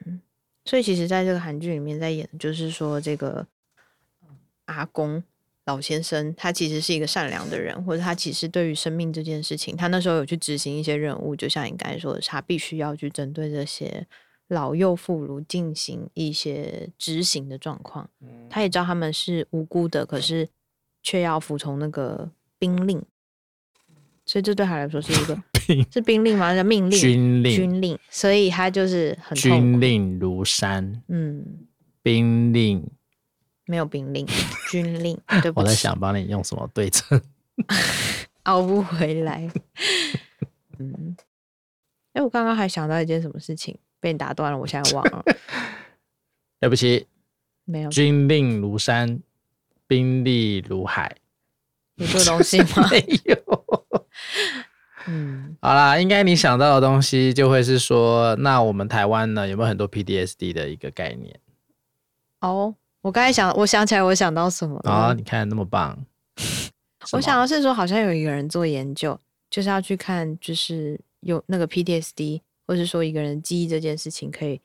[0.05, 0.21] 嗯，
[0.63, 3.47] 所以其实在这个韩剧里面在演，就是说这个
[4.65, 5.23] 阿公
[5.65, 14.05] 老先生，他其实是一个善良的人，或者他其实对于生命这件事情，他那时候有去执行一些任务，就像你刚才说的，他必须要去针对这些。
[14.49, 18.09] 老幼妇孺进行一些执行的状况，
[18.49, 20.49] 他也知道他们是无辜的，可是
[21.01, 23.01] 却要服从那个兵令，
[24.25, 25.39] 所以这对他来说是一个
[25.93, 26.55] 是兵令吗？
[26.55, 31.67] 叫命令，军令，军令，所以他就是很军令如山，嗯，
[32.01, 32.89] 兵令
[33.65, 34.25] 没有兵令，
[34.71, 35.15] 军令。
[35.43, 37.21] 对不起，我在想帮你用什么对称，
[38.43, 39.47] 熬不回来。
[40.79, 41.15] 嗯，
[42.13, 43.77] 哎，我刚刚还想到一件什么事情。
[43.99, 45.23] 被你打断了，我现在忘了。
[46.59, 47.07] 对不起，
[47.65, 47.89] 没有。
[47.89, 49.21] 军令如山，
[49.87, 51.15] 兵利如海，
[51.95, 52.87] 有这个东西吗？
[52.91, 53.37] 没有。
[55.07, 61.39] 嗯，好啦，应该你想到的东西就会是说，那我们台湾呢，有没有很多 PDSD 的一个概念？
[62.41, 64.91] 哦，我刚才想，我想起来，我想到什么了？
[64.91, 65.97] 啊、哦，你看那么棒。
[67.13, 69.17] 我想到是说，好像有一个人做研究，
[69.49, 72.41] 就是要去看，就是有那个 PTSD。
[72.69, 74.61] 或是说一个人记忆这件事情可以，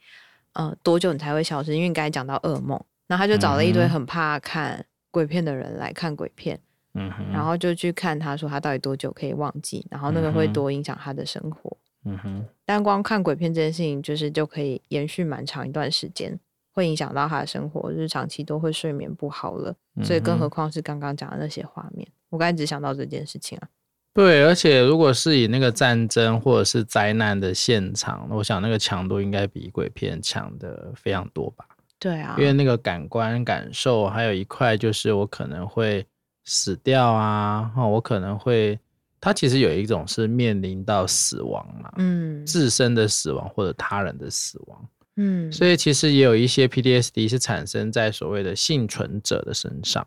[0.52, 1.74] 呃，多久你才会消失？
[1.74, 6.60] 因为你刚才讲到噩梦，然后他就找了一堆很怕看鬼片的人来看鬼片，
[6.92, 12.44] 嗯哼，然后就去看他说他到底多久可以忘记，然后那个会多影响他的生活，嗯哼。
[12.66, 16.38] 但光看鬼片这件事情，就是就可以延续蛮长一段时间，
[16.74, 23.68] 会影响到他的生活，就是长期都会睡眠不好了，所以更何况是刚刚讲的那些画面，我刚才只想到这件事情啊。
[24.14, 31.66] 对，而且如果是以那个战争或者是灾难的现场，我想那个强度应该比鬼片强的非常多吧？
[31.98, 36.06] 对啊，因为那个感官感受，还有一块就是我可能会
[36.44, 38.78] 死掉啊，我可能会，
[39.20, 50.06] 它其实有一种是面临到死亡嘛，嗯，自身的死亡或者他人的死亡，嗯，所以其实也有一些 PTSD 是产生在所谓的幸存者的身上，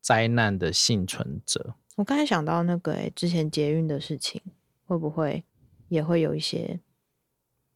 [0.00, 1.74] 灾难的幸存者。
[1.96, 4.40] 我刚才想到那个、欸，之前捷运的事情，
[4.86, 5.44] 会不会
[5.88, 6.80] 也会有一些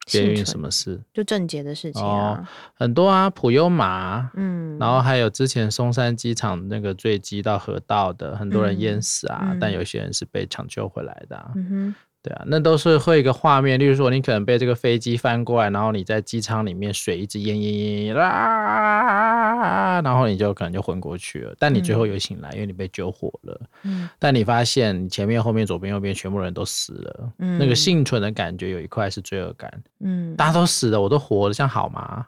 [0.05, 1.01] 捷运什么事？
[1.13, 11.95] 就正捷的事情啊、哦，很多啊，普悠玛，嗯，然后还有之前松山机场那个坠机到河道的，很多人淹死啊，嗯、但有些人是被抢救回来的、啊，嗯哼。
[12.21, 23.61] 对啊，那都是会一个画面，例如说你可能被这个飞机翻过来，然后你在机舱里面水一直淹淹淹淹啦，然后你就可能就昏过去了，但你最后又醒来，嗯、因为你被救活了。
[23.83, 32.25] 嗯，但你发现你前面、后面、左边、右边全部人都死了，嗯，那个幸存的感觉有一块是罪恶感，嗯，大家都死了，我都活了，这样好吗？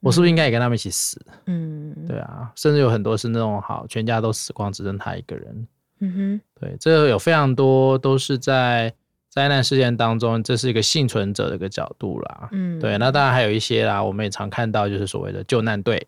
[0.00, 1.20] 我是不是应该也跟他们一起死？
[1.44, 5.68] 嗯，对啊，甚至有很多是那种好，全家都死光，只剩他一个人。
[6.00, 8.90] 嗯哼，对，这有非常多都是在。
[9.36, 12.48] 灾难事件当中，这是一个幸存者的一个角度啦。
[12.52, 16.06] 嗯，对，那当然还有一些啦，我们也常看到，就是所谓的救难队，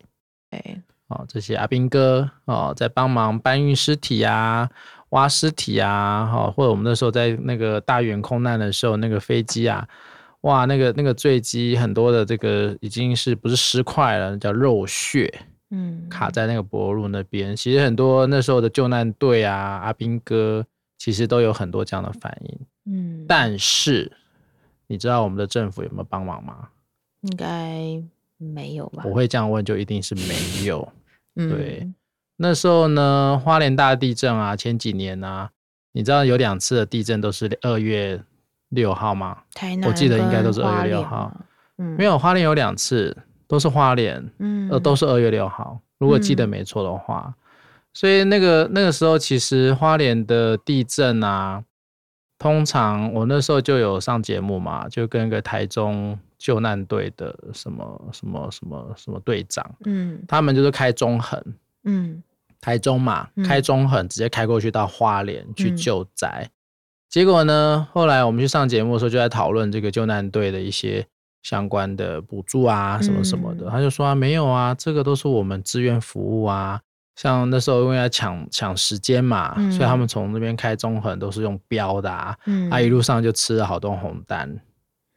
[0.49, 4.67] 哎，哦，这些阿兵哥哦，在帮忙搬运尸体啊、
[5.09, 9.87] 挖尸体啊，哈，或者我们那时候在那个大园空难的时候，那个飞机啊，
[10.41, 15.31] 哇，那个那个坠机，很多的这个已经是不是尸块了，叫肉屑，
[15.69, 17.55] 嗯，卡在那个柏油路那边。
[17.55, 20.65] 其实很多那时候的救难队啊、阿兵哥，
[20.99, 22.59] 其实都有很多这样的反应。
[22.85, 24.11] 嗯，但是
[24.85, 26.69] 你知道我们的政府有没有帮忙吗？
[27.21, 27.99] 应该
[28.37, 29.03] 没有吧？
[29.07, 30.87] 我会这样问，就一定是没有。
[31.35, 31.95] 对，嗯、
[32.37, 35.49] 那时候呢，花莲大地震啊，前几年啊，
[35.93, 38.21] 你知道有两次的地震都是二月
[38.69, 39.37] 六号吗？
[39.53, 41.35] 台南，我记得应该都是二月六号。
[41.77, 43.15] 嗯，没有，花莲有两次
[43.47, 45.79] 都是花莲，嗯，呃，都是二月六号。
[45.97, 47.33] 如果记得没错的话，嗯、
[47.93, 51.63] 所以那个那个时候其实花莲的地震啊。
[52.41, 61.43] 通常我那时候就有上节目嘛，就跟一个台中救难队的什么什么什么什么队长，嗯，他们就是开中横，
[61.83, 62.23] 嗯，
[62.61, 66.29] 台中嘛，开中横直接开过去到花莲去救灾。
[66.45, 66.51] 嗯、
[67.09, 71.05] 结果呢，后来我们去上节目的时候，就在讨论这个救难队的一些
[71.43, 73.65] 相关的补助啊，什么什么的。
[73.65, 76.79] 嗯、他就说啊，没有啊，这个都是我们志愿服务啊。
[77.19, 84.49] 像那时候因为要抢抢时间嘛，嗯、所以他们从那边开中横都是用标的啊，嗯、啊一路上就吃了好多红单、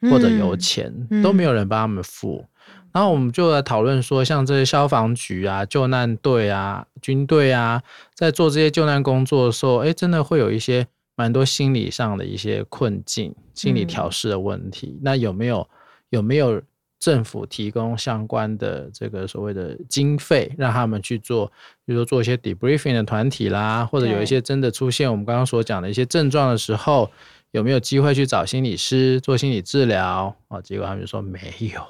[0.00, 2.44] 嗯、或者油钱，嗯、都没有人帮他们付。
[2.90, 7.80] 然后我们就来讨论说，像这些消防局啊、救难队啊、军队啊，
[8.16, 10.84] 在做这些救难工作的时候，哎，真的会有一些
[11.14, 14.88] 蛮多心理上的一些困境、心理调试的问题。
[14.96, 15.68] 嗯、那有没有
[16.10, 16.60] 有没有
[17.02, 21.48] 政府提供相关的这个所谓的经费，让他们去做，
[21.84, 27.10] 比如说做一些 debriefing 的团体啦，或者有一些真的出现我们刚刚所讲的一些症状的时候，
[27.50, 30.32] 有没有机会去找心理师做心理治疗？
[30.46, 31.40] 啊，结果他们就说没
[31.74, 31.82] 有。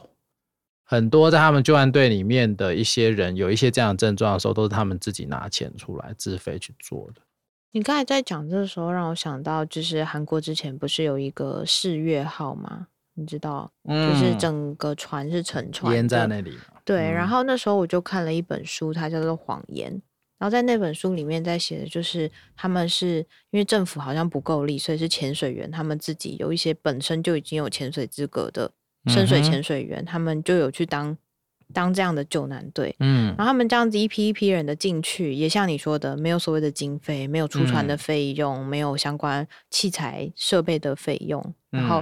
[0.83, 7.21] 很多在他们救援队里面的一些人，有一些这样的症状的时候，都是他们自己拿钱出来自费去做的。
[7.73, 12.89] 你刚才在讲这个时候，让我想到，就是韩国之前不是有一个世越号吗？
[13.15, 16.57] 你知道，就是整个船是沉船淹在那里。
[16.85, 19.91] 对，然后那时候我就看了一本书，它叫做《谎言》，
[20.39, 23.19] 然后在那本书里面在写的就是，他们是
[23.51, 28.71] 因为政府好像不够力，所以是潜水员他们自己有一些本身就已经有潜水资格的。
[29.09, 31.19] 深水潜水员，他们就有去当
[31.73, 42.01] 当这样的救难队，嗯，然后他们这样子一批一批人的进去，也像你说的，没有所谓的经费，没有出船的费用，嗯、没有相关器材设备的费用，然后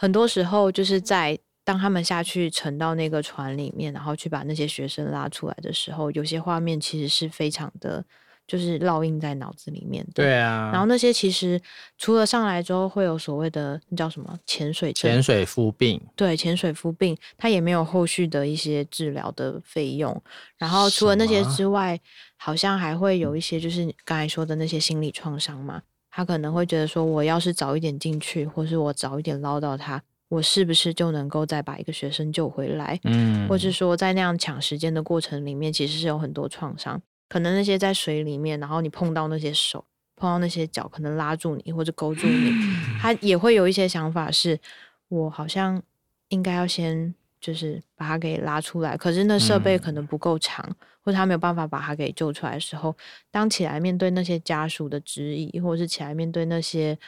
[0.00, 8.02] 很多时候就是在当他们下去沉到那个船里面，然后去把那些学生拉出来的时候，有些画面其实是非常的。
[8.46, 10.10] 就是烙印在脑子里面的。
[10.14, 10.70] 对啊。
[10.72, 11.60] 然后那些其实
[11.96, 16.02] 除了上来之后会有所谓的那叫什么潜水潜水夫病。
[16.16, 20.20] 对，潜水夫病，他也没有后续的一些治疗的费用。
[20.58, 21.96] 然后除了那些之外，
[22.36, 25.80] 好像还会有一些就是刚才说的那些心理创伤嘛。
[26.20, 33.00] 他可能会觉得说，我要是早一点进去，或是我早一点捞到他，我是不是就能够再把一个学生救回来？
[33.04, 33.48] 嗯。
[33.48, 37.00] 或是说在那样抢时间的过程里面，其实是有很多创伤。
[37.26, 39.82] 可能那些在水里面，然后你碰到那些手，
[40.14, 42.52] 碰到那些脚，可能拉住你或者勾住你，
[43.00, 44.60] 他也会有一些想法是，是
[45.08, 45.82] 我好像
[46.28, 52.94] 应该要先就是把他给拉出来，可是那设备可能不够长，嗯、或者他没有办法把他给救出来的时候，
[53.30, 56.98] 当起来面对那些家属的质疑，或者是起来面对那些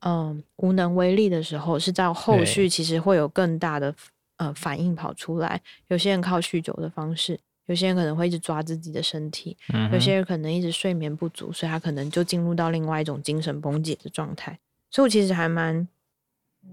[0.00, 3.94] 嗯无能为力的时候，是在后续其实会有更大的
[4.36, 5.60] 呃反应跑出来。
[5.88, 7.38] 有些人靠酗酒的方式。
[7.66, 14.58] 有些人可能会一直抓自己的身体，嗯、有些人可能一直睡眠不足，所以他可能就进入到另外一种精神崩解的状态。
[14.90, 15.86] 所以，我其实还蛮，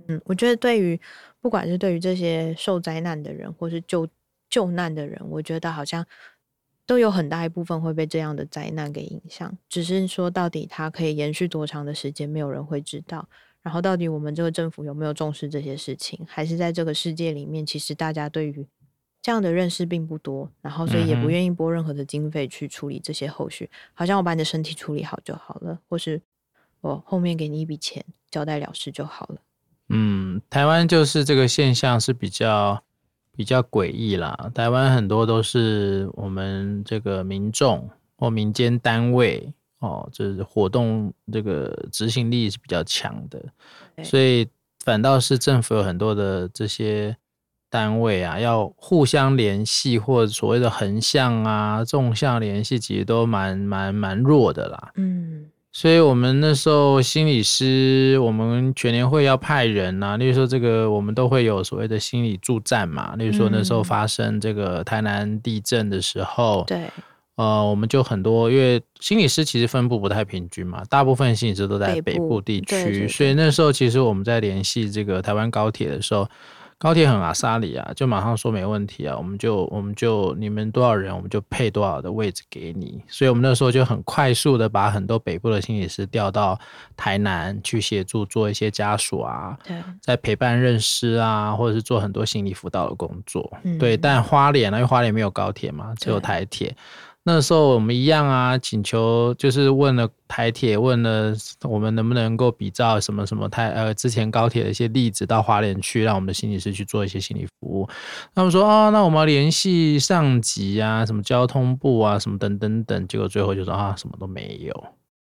[0.08, 1.00] 嗯，我觉得对于
[1.40, 4.08] 不管是对于这些受灾难的人，或是救
[4.50, 6.04] 救难的人，我觉得好像
[6.88, 9.56] 都有很大一部分会被这样的灾难给影响。
[9.70, 13.28] 只是说，到底它可以延续多长的时间，没有人会知道。
[13.62, 18.66] 然后，到底我们这个政府有没有重视这些事情，还是在这个世界里面，其实大家对于
[19.22, 23.66] 这样的认识并不多，然后所以也不愿意拨任何的经费去处理这些后续。
[23.66, 26.22] 嗯、好像我把你的身体处理好就好了，或是
[26.80, 29.42] 我后面给你一笔钱，交代了事就好了。
[29.90, 32.82] 嗯，台湾就是这个现象是比较
[33.38, 34.50] 比较诡异啦。
[34.54, 43.42] 台湾很多都是我们这个民众或民间单位哦，就是活动这个执行力是比较强的，
[44.04, 44.46] 所以
[44.84, 47.16] 反倒是政府有很多的这些。
[47.70, 54.92] 单位啊，要互相联系，或者所谓的横向啊、纵向联系，其实都蛮蛮蛮弱的啦。
[54.96, 63.16] 嗯，所以我们那时候心理师，我们全年会要派人啊，例如说这个，我们都会有所谓的心理助战嘛。
[63.16, 66.80] 例如说那时候发生这个台南地震的时候，对、
[67.36, 76.28] 嗯，呃，我们就很多，因为心理师其实分布不太平均嘛，大部分心理师都在北部地区，所以那时候其实我们在联系这个台湾高铁的时候。
[76.80, 83.04] 高铁很阿萨里啊，就马上说没问题啊，我们就我们就你们多少人，我们就配多少的位置给你。
[83.08, 86.60] 所以，我们那时候就很快速的把很多北部的心理师调到
[86.96, 89.58] 台南去协助做一些家属啊，
[90.02, 93.52] 在陪伴认识啊，或者是做很多心理辅导的工作。
[93.64, 96.76] 嗯、对，但花莲呢，因为花莲没有高铁嘛，只有台铁。
[97.30, 107.86] 那时候我们一样啊，请求就是问了台铁，问了我们能不能够比照什么什么台呃之前高铁的一些例子到花莲去，让我们的心理师去做一些心理服务。
[108.34, 113.08] 他们说啊、哦，那我们要联系上级啊，什么交通部啊，什么等等等。
[113.10, 114.74] 结果最后就说啊，什么都没有。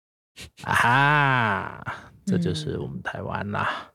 [0.68, 3.90] 啊哈，这就是我们台湾啦。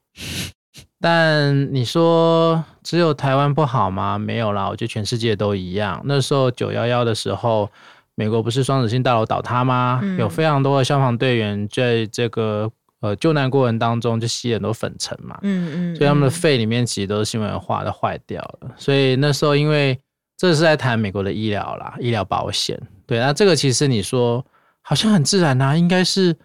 [1.00, 4.18] 但你说只有台湾不好吗？
[4.18, 6.00] 没有啦，我觉得全世界都一样。
[6.04, 7.70] 那时候九幺幺的时候。
[8.16, 9.98] 美国不是双子星大楼倒塌吗？
[10.02, 18.72] 嗯、有非常多的消防队员在这个呃救难过程当中就吸很多粉尘嘛，嗯嗯，所以他们的肺里面其实都是新闻化的坏掉了。
[18.76, 19.98] 所以那时候因为
[20.36, 22.78] 这是在谈美国的医疗啦，医疗保险。
[23.06, 24.44] 对，那这个其实你说
[24.82, 26.36] 好像很自然呐、啊，应该是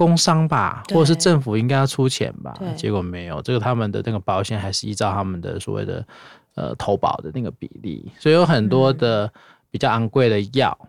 [0.00, 2.58] 工伤吧，或者是政府应该要出钱吧？
[2.74, 6.06] 结果没有，这个他们的那个保险还是依照他们的所谓的
[6.54, 9.30] 呃投保的那个比例，所以有很多的
[9.70, 10.74] 比较昂贵的药。
[10.80, 10.86] 嗯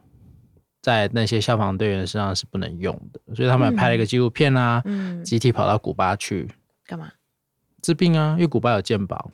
[0.82, 6.52] 在那些消防队员身上是不能用的，所以他们还拍了一个纪录片啊，嗯，集体跑到古巴去
[6.88, 7.08] 干嘛？
[7.84, 9.30] 治病啊，因为古巴有健保。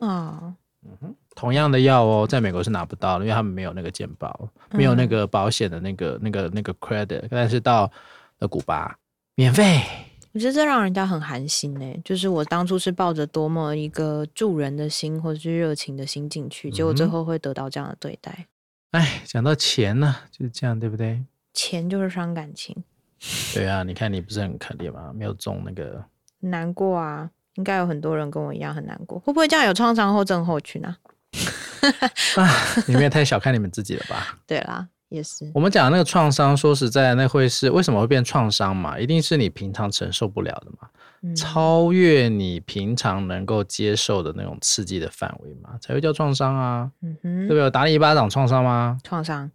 [0.00, 0.52] 哦，
[0.84, 7.26] 嗯哼，同样的药哦，在美国是拿不到的，因为他们没有那个健保，没有那个保险的那个、嗯、那个、那个 credit。
[7.30, 7.90] 但是到
[8.38, 8.98] 了古巴，
[9.34, 9.80] 免费。
[10.32, 12.00] 我觉得这让人家很寒心呢。
[12.04, 18.46] 就是我当初是抱着多么一个助人的心，或者是热情的心进去，结果最后会得到这样的对待。
[18.90, 21.24] 哎，讲到钱呢，就是这样，对不对？
[21.54, 22.76] 钱就是伤感情。
[23.54, 25.10] 对啊，你看你不是很可怜吗？
[25.14, 26.04] 没有中那个，
[26.40, 27.30] 难过啊！
[27.54, 29.18] 应该有很多人跟我一样很难过。
[29.18, 30.98] 会不会这样有创伤后症候群啊？
[32.36, 32.48] 啊，
[32.86, 34.38] 你们也太小看你们自己了吧？
[34.46, 35.50] 对啦，也是。
[35.54, 38.98] 我们讲那个创伤，说实在，那会是为什么会变创伤嘛？
[38.98, 40.88] 一定是你平常承受不了的嘛。
[41.34, 47.62] 超越你平常能够接受的那种刺激的范围嘛，才会叫创伤啊，嗯哼，对不对？
[47.64, 48.98] 我打你一巴掌创伤吗？
[49.02, 49.50] 创伤。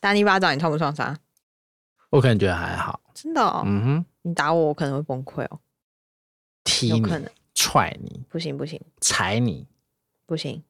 [0.00, 1.16] 打你一巴掌，你创不创伤？
[2.10, 3.00] 我可能觉得还好。
[3.14, 3.62] 真的哦？
[3.66, 5.60] 嗯哼，你打我，我可能会崩溃哦。
[6.64, 8.80] 踢你，可能踹你，不行不行。
[9.00, 9.66] 踩你，
[10.26, 10.62] 不行。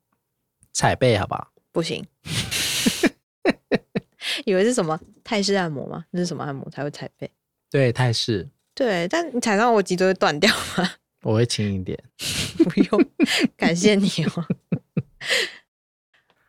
[0.72, 1.48] 踩背好不好？
[1.78, 2.04] 不行。
[4.44, 6.04] 以为是什么泰式按摩吗？
[6.10, 7.30] 那是什么按摩才会踩背？
[7.70, 8.48] 对，泰式。
[8.74, 10.90] 对，但你踩到我脊椎会断掉吗？
[11.22, 11.96] 我会轻一点。
[12.64, 13.06] 不用，
[13.56, 14.44] 感谢你哦。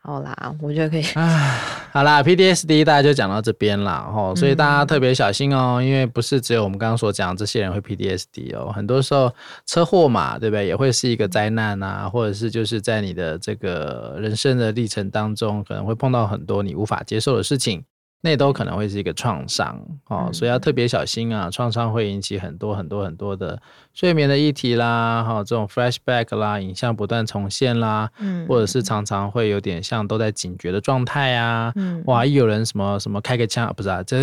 [0.09, 1.03] 好啦，我觉得可以。
[1.13, 1.59] 啊，
[1.93, 4.09] 好啦，PDSD 大家就讲到这边啦。
[4.11, 9.31] 吼，所以大家特别小心哦，嗯、因为不是只有我们刚刚所讲这些人会 PDSD 哦，很多时候
[9.67, 10.65] 车祸嘛，对不对？
[10.65, 17.83] 也会是一个灾难啊，或者是就是在你的这个人生的历程当中，可能会碰到很多你无法接受的事情。
[18.21, 21.49] 那都可能会是一个创伤哦，所以要特别小心啊！
[21.49, 23.61] 创伤会引起很多很多很多的
[23.93, 34.21] 睡眠的议题啦，哈，这种 flashback 啦，影像不断重现啦，嗯，或者是常常会有点像都在警觉的状态啊，嗯，哇，一有人什么什么开个枪，不是啊，这。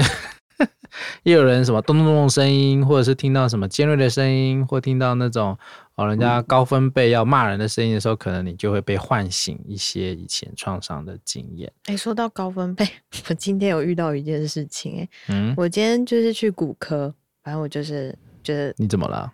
[1.24, 5.56] 也有人什么咚咚咚的声音，或者是听到什么尖锐的声音，或听到那种
[5.94, 11.72] 哦人家高分贝要骂人的声音的时候，可能你就会被唤醒一些以前创伤的经验。
[11.84, 12.88] 哎、欸，说到高分贝，
[13.28, 17.12] 我今天有遇到一件事情，哎，嗯，我今天就是去骨科，
[17.42, 19.32] 反正我就是觉得你怎么了？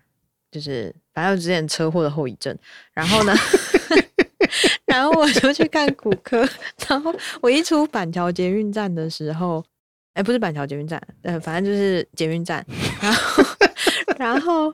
[0.50, 2.57] 就是反正我之前车祸的后遗症，
[2.92, 3.34] 然后呢，
[4.84, 6.46] 然后我就去看骨科，
[6.86, 9.64] 然后我一出板桥捷运站的时候。
[10.14, 12.64] 哎、欸，不是板桥捷运站，呃，反正就是捷运站，
[13.00, 13.44] 然后，
[14.18, 14.72] 然后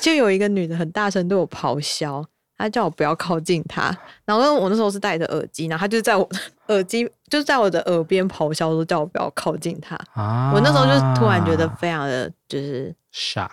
[0.00, 2.24] 就有一个女的很大声对我咆哮，
[2.58, 9.94] 她叫我不要靠近她，然后我那时候是戴着耳机，然后她就在我的耳机，就在我的耳边咆哮，说叫我不要靠近她。
[10.14, 13.50] 啊，我那时候就突然觉得非常的就是 shock，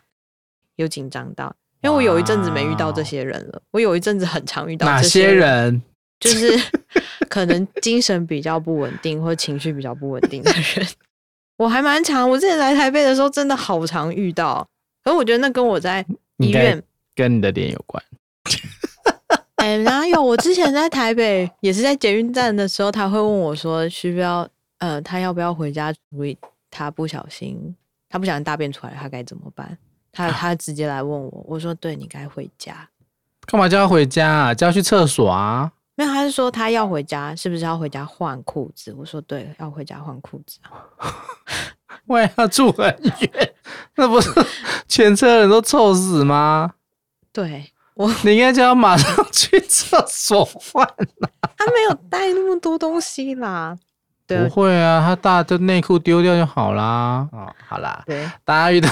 [0.78, 5.82] 有紧张到，因为我有一阵子没遇到这些人了，我有一阵子很常遇到这些哪些人。
[6.24, 6.72] 就是
[7.30, 10.88] 可能精神比较不稳定，或情绪比较不稳定的人，
[11.58, 12.30] 我还蛮常。
[12.30, 14.68] 我之前来台北的时候，真的好常遇到。
[15.04, 16.06] 可是我觉得那跟我在
[16.38, 16.82] 医院
[17.16, 18.02] 跟你的脸有关。
[19.58, 20.22] 哎、欸，哪有？
[20.22, 24.48] 我之前在台北也是在捷运站的时候，他会问我说：“需不要？
[24.80, 26.38] 呃，他要不要回家处理？
[26.70, 27.74] 他不小心，
[28.10, 29.78] 他不小心大便出来，他该怎么办？”
[30.12, 32.90] 他他直接来问我，我说：“对，你该回家。”
[33.48, 34.54] 干嘛叫他回家啊？
[34.54, 35.72] 叫他去厕所啊？
[35.96, 38.94] 没有，他是说他要回家，是不是要回家换裤子？
[38.98, 40.72] 我说对，要回家换裤子啊。
[42.08, 42.86] 喂，他住很
[43.20, 43.54] 远，
[43.96, 44.30] 那不是
[44.90, 46.72] 全车人都臭死吗？
[47.32, 51.30] 对，我你应该叫他马上去厕所换啦。
[51.56, 53.78] 他没有带那么多东西啦。
[54.26, 57.28] 对，不会啊，他大的内裤丢掉就好啦。
[57.32, 58.90] 哦，好啦，对，大家遇到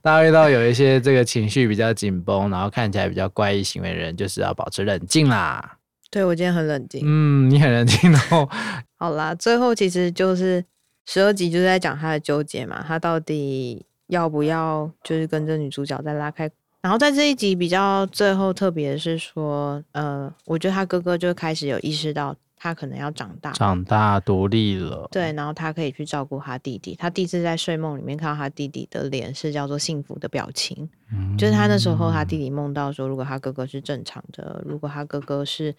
[0.00, 5.76] 大家遇到有一些这个情绪比较紧绷，然后看起来比较怪异行为的人，就是要保持冷静啦。
[6.14, 7.00] 对，我今天很冷静。
[7.04, 8.12] 嗯，你很冷静。
[8.12, 8.48] 然后，
[8.96, 10.64] 好啦，最后其实就是
[11.06, 16.48] 十二集就是在讲他的纠结嘛，他到底要不要就是跟着女主角再拉开？
[16.82, 22.36] 然后在这一集比较最后特别的是说，呃，我觉得他哥哥就开始有意识到。
[22.64, 25.06] 他可能要长大，长大独立了。
[25.12, 26.96] 对，然后他可以去照顾他弟弟。
[26.98, 35.74] 他第一次在睡梦里面看到他弟弟的脸是叫做幸福的表情，嗯、就是他那时候他弟弟梦到说，如果他哥哥是正常的，如果他哥哥是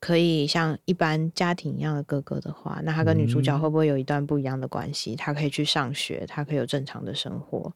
[0.00, 5.14] 可以像一般家庭一样的哥哥的话，那他跟女主角会不会有一段不一样的关系？
[5.14, 7.72] 他可以去上学，他可以有正常的生活。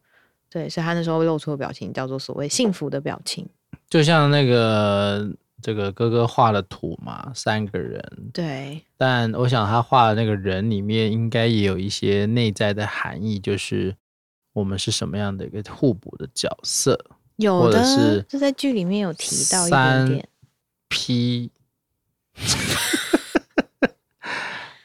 [0.49, 3.47] 对，所以他那时候露出的表情叫做所谓幸福的表情，
[3.89, 8.03] 就像那个这个哥哥画的图嘛，三个人。
[8.33, 13.95] 对，但我想他画的那个人里面应该也有一些内在的含义，就是
[14.53, 16.99] 我们是什么样的一个互补的角色，
[17.37, 20.27] 有的是就在剧里面有提到一点点。
[20.89, 21.51] P，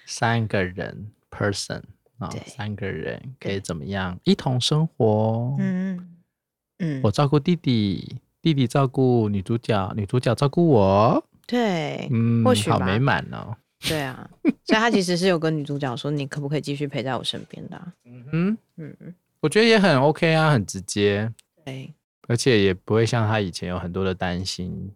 [0.06, 1.82] 三个人 person。
[2.18, 5.54] 啊，三个人可以怎么样一同生活？
[5.58, 6.16] 嗯
[6.78, 8.16] 嗯，我照顾弟弟，
[8.46, 11.26] 弟弟照顾女主角，女主角照顾我。
[11.48, 13.56] 对，嗯，或许好美满哦。
[13.80, 14.30] 对啊，
[14.62, 21.28] 所以他其实是有跟女主角说：“你可不可以继续陪在我身边的？”嗯嗯嗯，我觉得也很 OK 啊，很直接。
[21.64, 21.92] 对，
[22.28, 24.92] 而且也不会像他以前有很多的担心，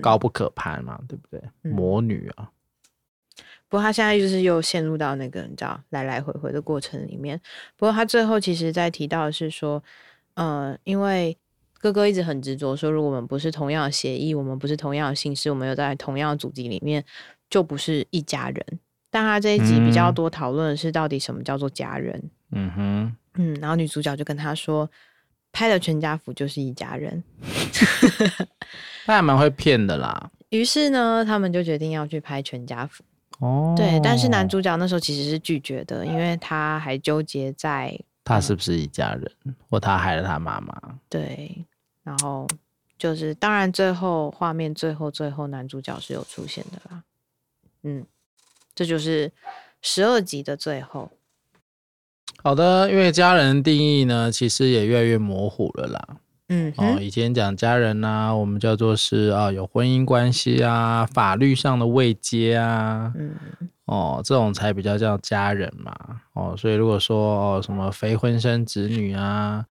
[0.00, 1.70] 高不可攀嘛，对不对？
[1.70, 2.50] 魔女啊。
[3.68, 7.38] 不过他现在就是又陷入到那个你知道来来回回的过程里面。
[7.76, 9.84] 不过他最后其实在提到的是说，
[10.32, 11.36] 呃，因为
[11.82, 17.04] 哥哥一直很执着说，如果我们不是同样的协议，我们不是同样的姓氏，我们又在同样的祖籍里面，
[17.50, 18.64] 就不是一家人。
[19.10, 22.30] 但他这一集比较多讨论的是到底什么叫做家人。
[22.52, 24.88] 嗯哼，嗯，然后女主角就跟他说，
[25.50, 27.24] 拍了全家福就是一家人。
[29.04, 30.30] 他还蛮会骗的啦。
[30.50, 33.02] 于是呢，他们就决定要去拍全家福。
[33.40, 40.80] 哦，对，但是男主角那时候其实是拒绝的，因为他还纠结在他是不是一家人，嗯、或他害了他妈妈。
[41.08, 41.66] 对，
[42.02, 42.46] 然后
[42.98, 47.02] 就是当然最后画面最后最后男主角是有出现的啦，
[47.82, 48.06] 嗯，
[48.74, 49.32] 这就是
[49.80, 51.10] 十二集的最后。
[52.42, 56.08] 好的，因为家人定义呢，其实也越来越模糊了啦。
[56.48, 63.36] 嗯，哦，以前讲家人呐、啊，我们叫做是啊，有婚姻关系啊，法律上的未接啊，嗯，
[63.84, 65.94] 哦，这种才比较叫家人嘛，
[66.34, 69.64] 哦，所以如果说哦什么非婚生子女啊，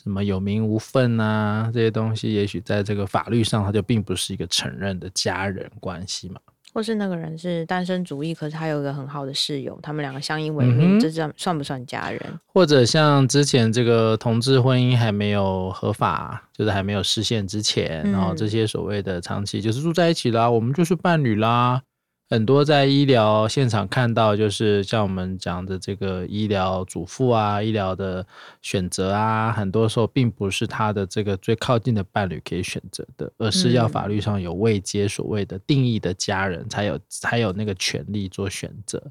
[0.00, 6.40] 什么有名无分啊，这些东西，也许在这个法律上，它就并不是一个承认的家人关系嘛。
[6.74, 12.20] 或是那个人是单身主义，可是他有一个很好的室友，他们两个相依为命，嗯、这算算不算家人？
[12.46, 21.82] 或者像之前这个同志婚姻还没有合法，就是还没有实现之前，嗯、然后这些所谓的长期就是住在一起啦，我们就是伴侣啦。
[22.30, 28.26] 很多在医疗现场看到，就是像我们讲的这个医疗主妇啊，医疗的
[28.60, 39.02] 选择啊，很多时候并不是他的这个最靠近的伴侣可以选择的，而是要法律上有未接所谓的定义的家人才有才有那个权利做选择。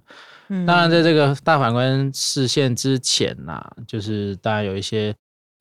[0.47, 5.11] 当然，在这个大法官释宪之前呐、啊，就是当然有一些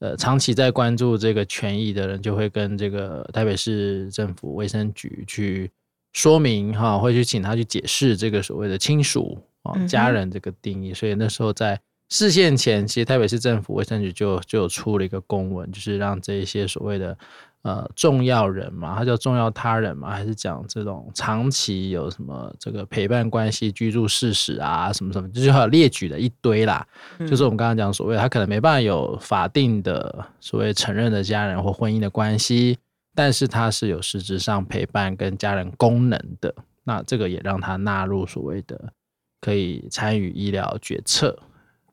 [0.00, 5.70] 呃长期在关注这个权益的人，就会跟这个台北市政府卫生局去。
[6.16, 10.94] 说明哈，会去请他去解释这个所谓的亲属啊、家人这个定义。
[10.94, 17.18] 所以那时候在释宪前，其实台北市政府卫生局就就有出了一个公文，就是让这一些所谓的
[17.60, 26.86] 呃重要人嘛，他叫重要他人嘛，还是讲这种长期有什么这个陪伴关系、居住事实啊，什么什么，就是还有列举了一堆啦。
[27.28, 32.78] 就是我们刚刚讲所谓他可能没办法有法定的所谓承认的家人或婚姻的关系。
[33.16, 36.54] 但是它是有实质上陪伴跟家人功能的，
[36.84, 38.92] 那这个也让他纳入所谓的
[39.40, 41.36] 可以参与医疗决策。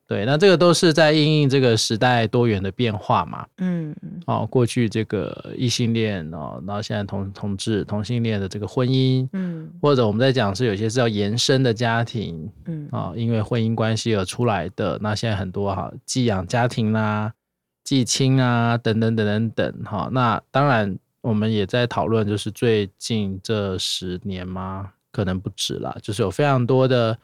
[0.05, 3.47] 对，那这个都是在应应这个时代多元的变化嘛。
[3.59, 3.95] 嗯，
[4.27, 17.33] 哦，过去这个异性恋哦，然后现在同同志同性恋的这个婚姻，嗯，或者我们在讲是有些是要延伸的家庭，嗯，啊，因为婚姻关系而出来的，那现在很多哈寄养家庭啦、啊、
[17.85, 20.99] 寄亲啊等等等等等哈，那当然。
[21.23, 24.91] 我们也在讨论，就是最近这十年吗？
[25.09, 27.17] 可能不止啦，就是有非常多的，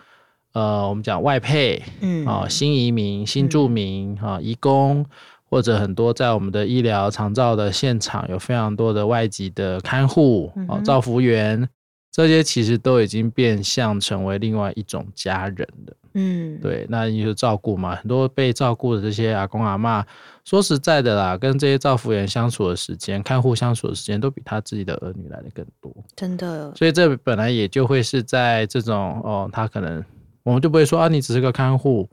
[0.53, 5.05] 呃，我们讲外配，嗯啊，新移民、新住民，啊、嗯，移工，
[5.49, 11.67] 或者很多在我们的医疗长照的现场，有非常多的外籍的看护，啊，照服员，
[12.09, 15.93] 这些其实都已经变相成为另外一种家人了。
[16.13, 20.03] 嗯，对，那你就照顾嘛，很多被照顾的这些阿公阿嬷，
[20.43, 26.73] 说实在的啦，跟这些照护员相处的时间、看护相处的时间，都比他自己的儿女来的更多，真的。
[26.75, 30.03] 所以这本来也就会是在这种哦，他可能
[30.43, 32.09] 我们就不会说啊，你只是个看护，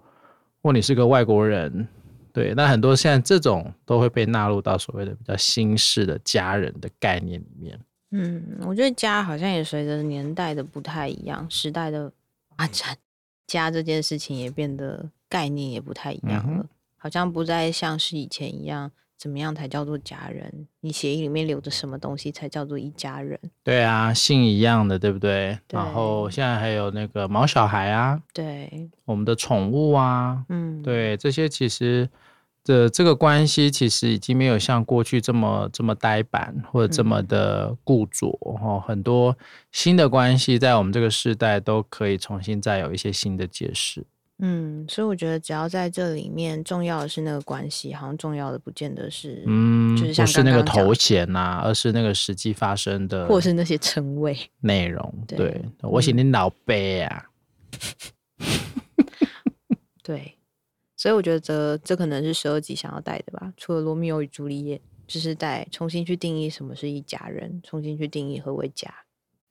[0.63, 1.89] 或你是个外国人，
[2.33, 2.53] 对。
[2.55, 7.81] 那很多现在这种都会被纳入到所谓的比较新式的家人的概念里面。
[8.11, 12.13] 嗯，我觉得家好像也随着年代的不太一样，时代的
[12.57, 12.97] 发展。
[13.47, 20.67] 家这件事情也变得概念也不太一样了，嗯、好像不再像是以前一样，怎么样才叫做家人？
[20.81, 23.39] 你协议里面留着什么东西才叫做一家人？
[23.63, 25.59] 对啊，姓一样的，对不对？
[25.67, 25.79] 对。
[25.79, 32.09] 然后现在还有那个毛小孩啊，对，我们的宠物啊，嗯，对，这些其实
[32.67, 39.39] 的这个关系其实已经没有像过去这么这么呆板或者这么的固着哦，很多
[39.71, 44.05] 新的关系在我们这个时代都可以重新再有一些新的解释。
[44.39, 55.11] 嗯，所以我觉得只要在这里面，重要的是那个关系，好像重要的不见得是，嗯，就是不是那个头衔呐、啊，而是那个实际发生的，或是那些称谓内容。
[55.27, 57.25] 对，对我写你老背啊。
[60.05, 60.36] 对，
[60.97, 63.53] 所以我觉得这这可能是十二集想要带的吧。
[63.57, 68.93] 除了罗密欧与朱丽叶，就是带重新去定义什么是一家人，重新去定义何为家。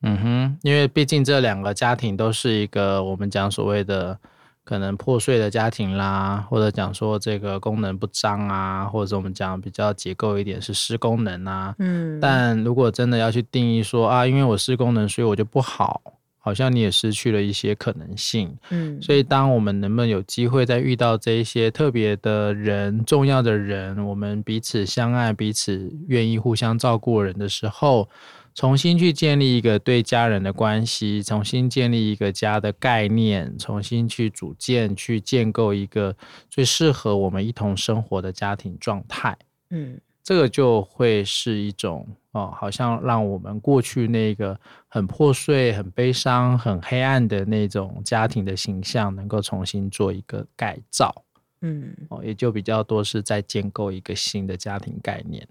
[0.01, 4.19] 嗯哼，因为毕竟这两个家庭都是一个我们讲所谓的。
[4.65, 11.75] 可能破碎的家庭啦，或者讲说这个功能不彰啊，或者我们讲比较结构一点是失功能啊。
[11.77, 16.01] 嗯，但如果真的要去定义说啊，因为我失功能，所以我就不好，
[16.45, 18.55] 好像你也失去了一些可能性。
[18.69, 28.07] 嗯，所以当我们能不能有机会再遇到这一些特别的人、重要的人，我们彼此相爱、彼此愿意互相照顾人的时候。
[28.53, 36.15] 重新去建立一个对家人的关系，重新建立一个家的概念，重新去组建、去建构一个
[36.49, 39.37] 最适合我们一同生活的家庭状态。
[39.71, 51.13] 嗯，这个就会是一种哦，好像让我们过去那个很破碎、很悲伤、很黑暗的那种家庭的形象，能够重新做一个改造。
[51.61, 55.47] 嗯，哦，也就比较多是在建构一个新的家庭概念。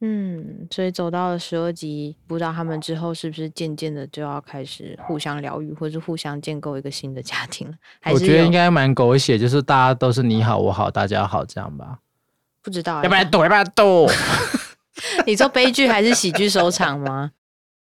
[0.00, 7.66] 嗯，所以走到了十二集，不知道他们之后是不是渐渐的就要开始互相疗愈，或是互相建构一个新的家庭？
[7.66, 7.76] 了
[8.12, 11.98] 我觉得应该蛮狗血，就是大家都是你好我好大家好这样吧？
[12.62, 14.08] 不知道，要不然赌，要不然赌。
[15.26, 17.32] 你说悲剧还是喜剧收场吗？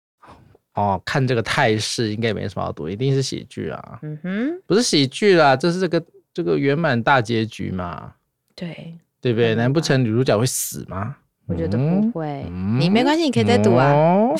[0.75, 3.99] 哦，看这个态势，应该没什么好赌，一定是喜剧啊。
[4.01, 8.13] 嗯哼，不是喜剧啦，这是这个这个圆满大结局嘛？
[8.55, 9.55] 对，对不对？
[9.55, 11.17] 难不成女主角会死吗？
[11.47, 13.91] 我觉得不会，嗯、你没关系，你可以再赌啊。
[13.91, 14.35] 哦、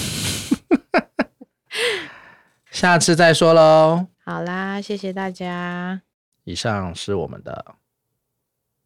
[2.70, 4.06] 下次再说喽。
[4.24, 6.02] 好啦，谢谢大家。
[6.44, 7.76] 以上是我们的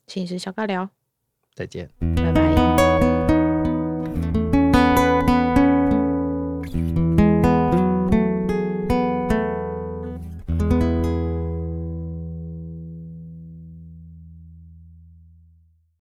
[0.07, 0.89] 寝室小尬聊，
[1.55, 1.89] 再见。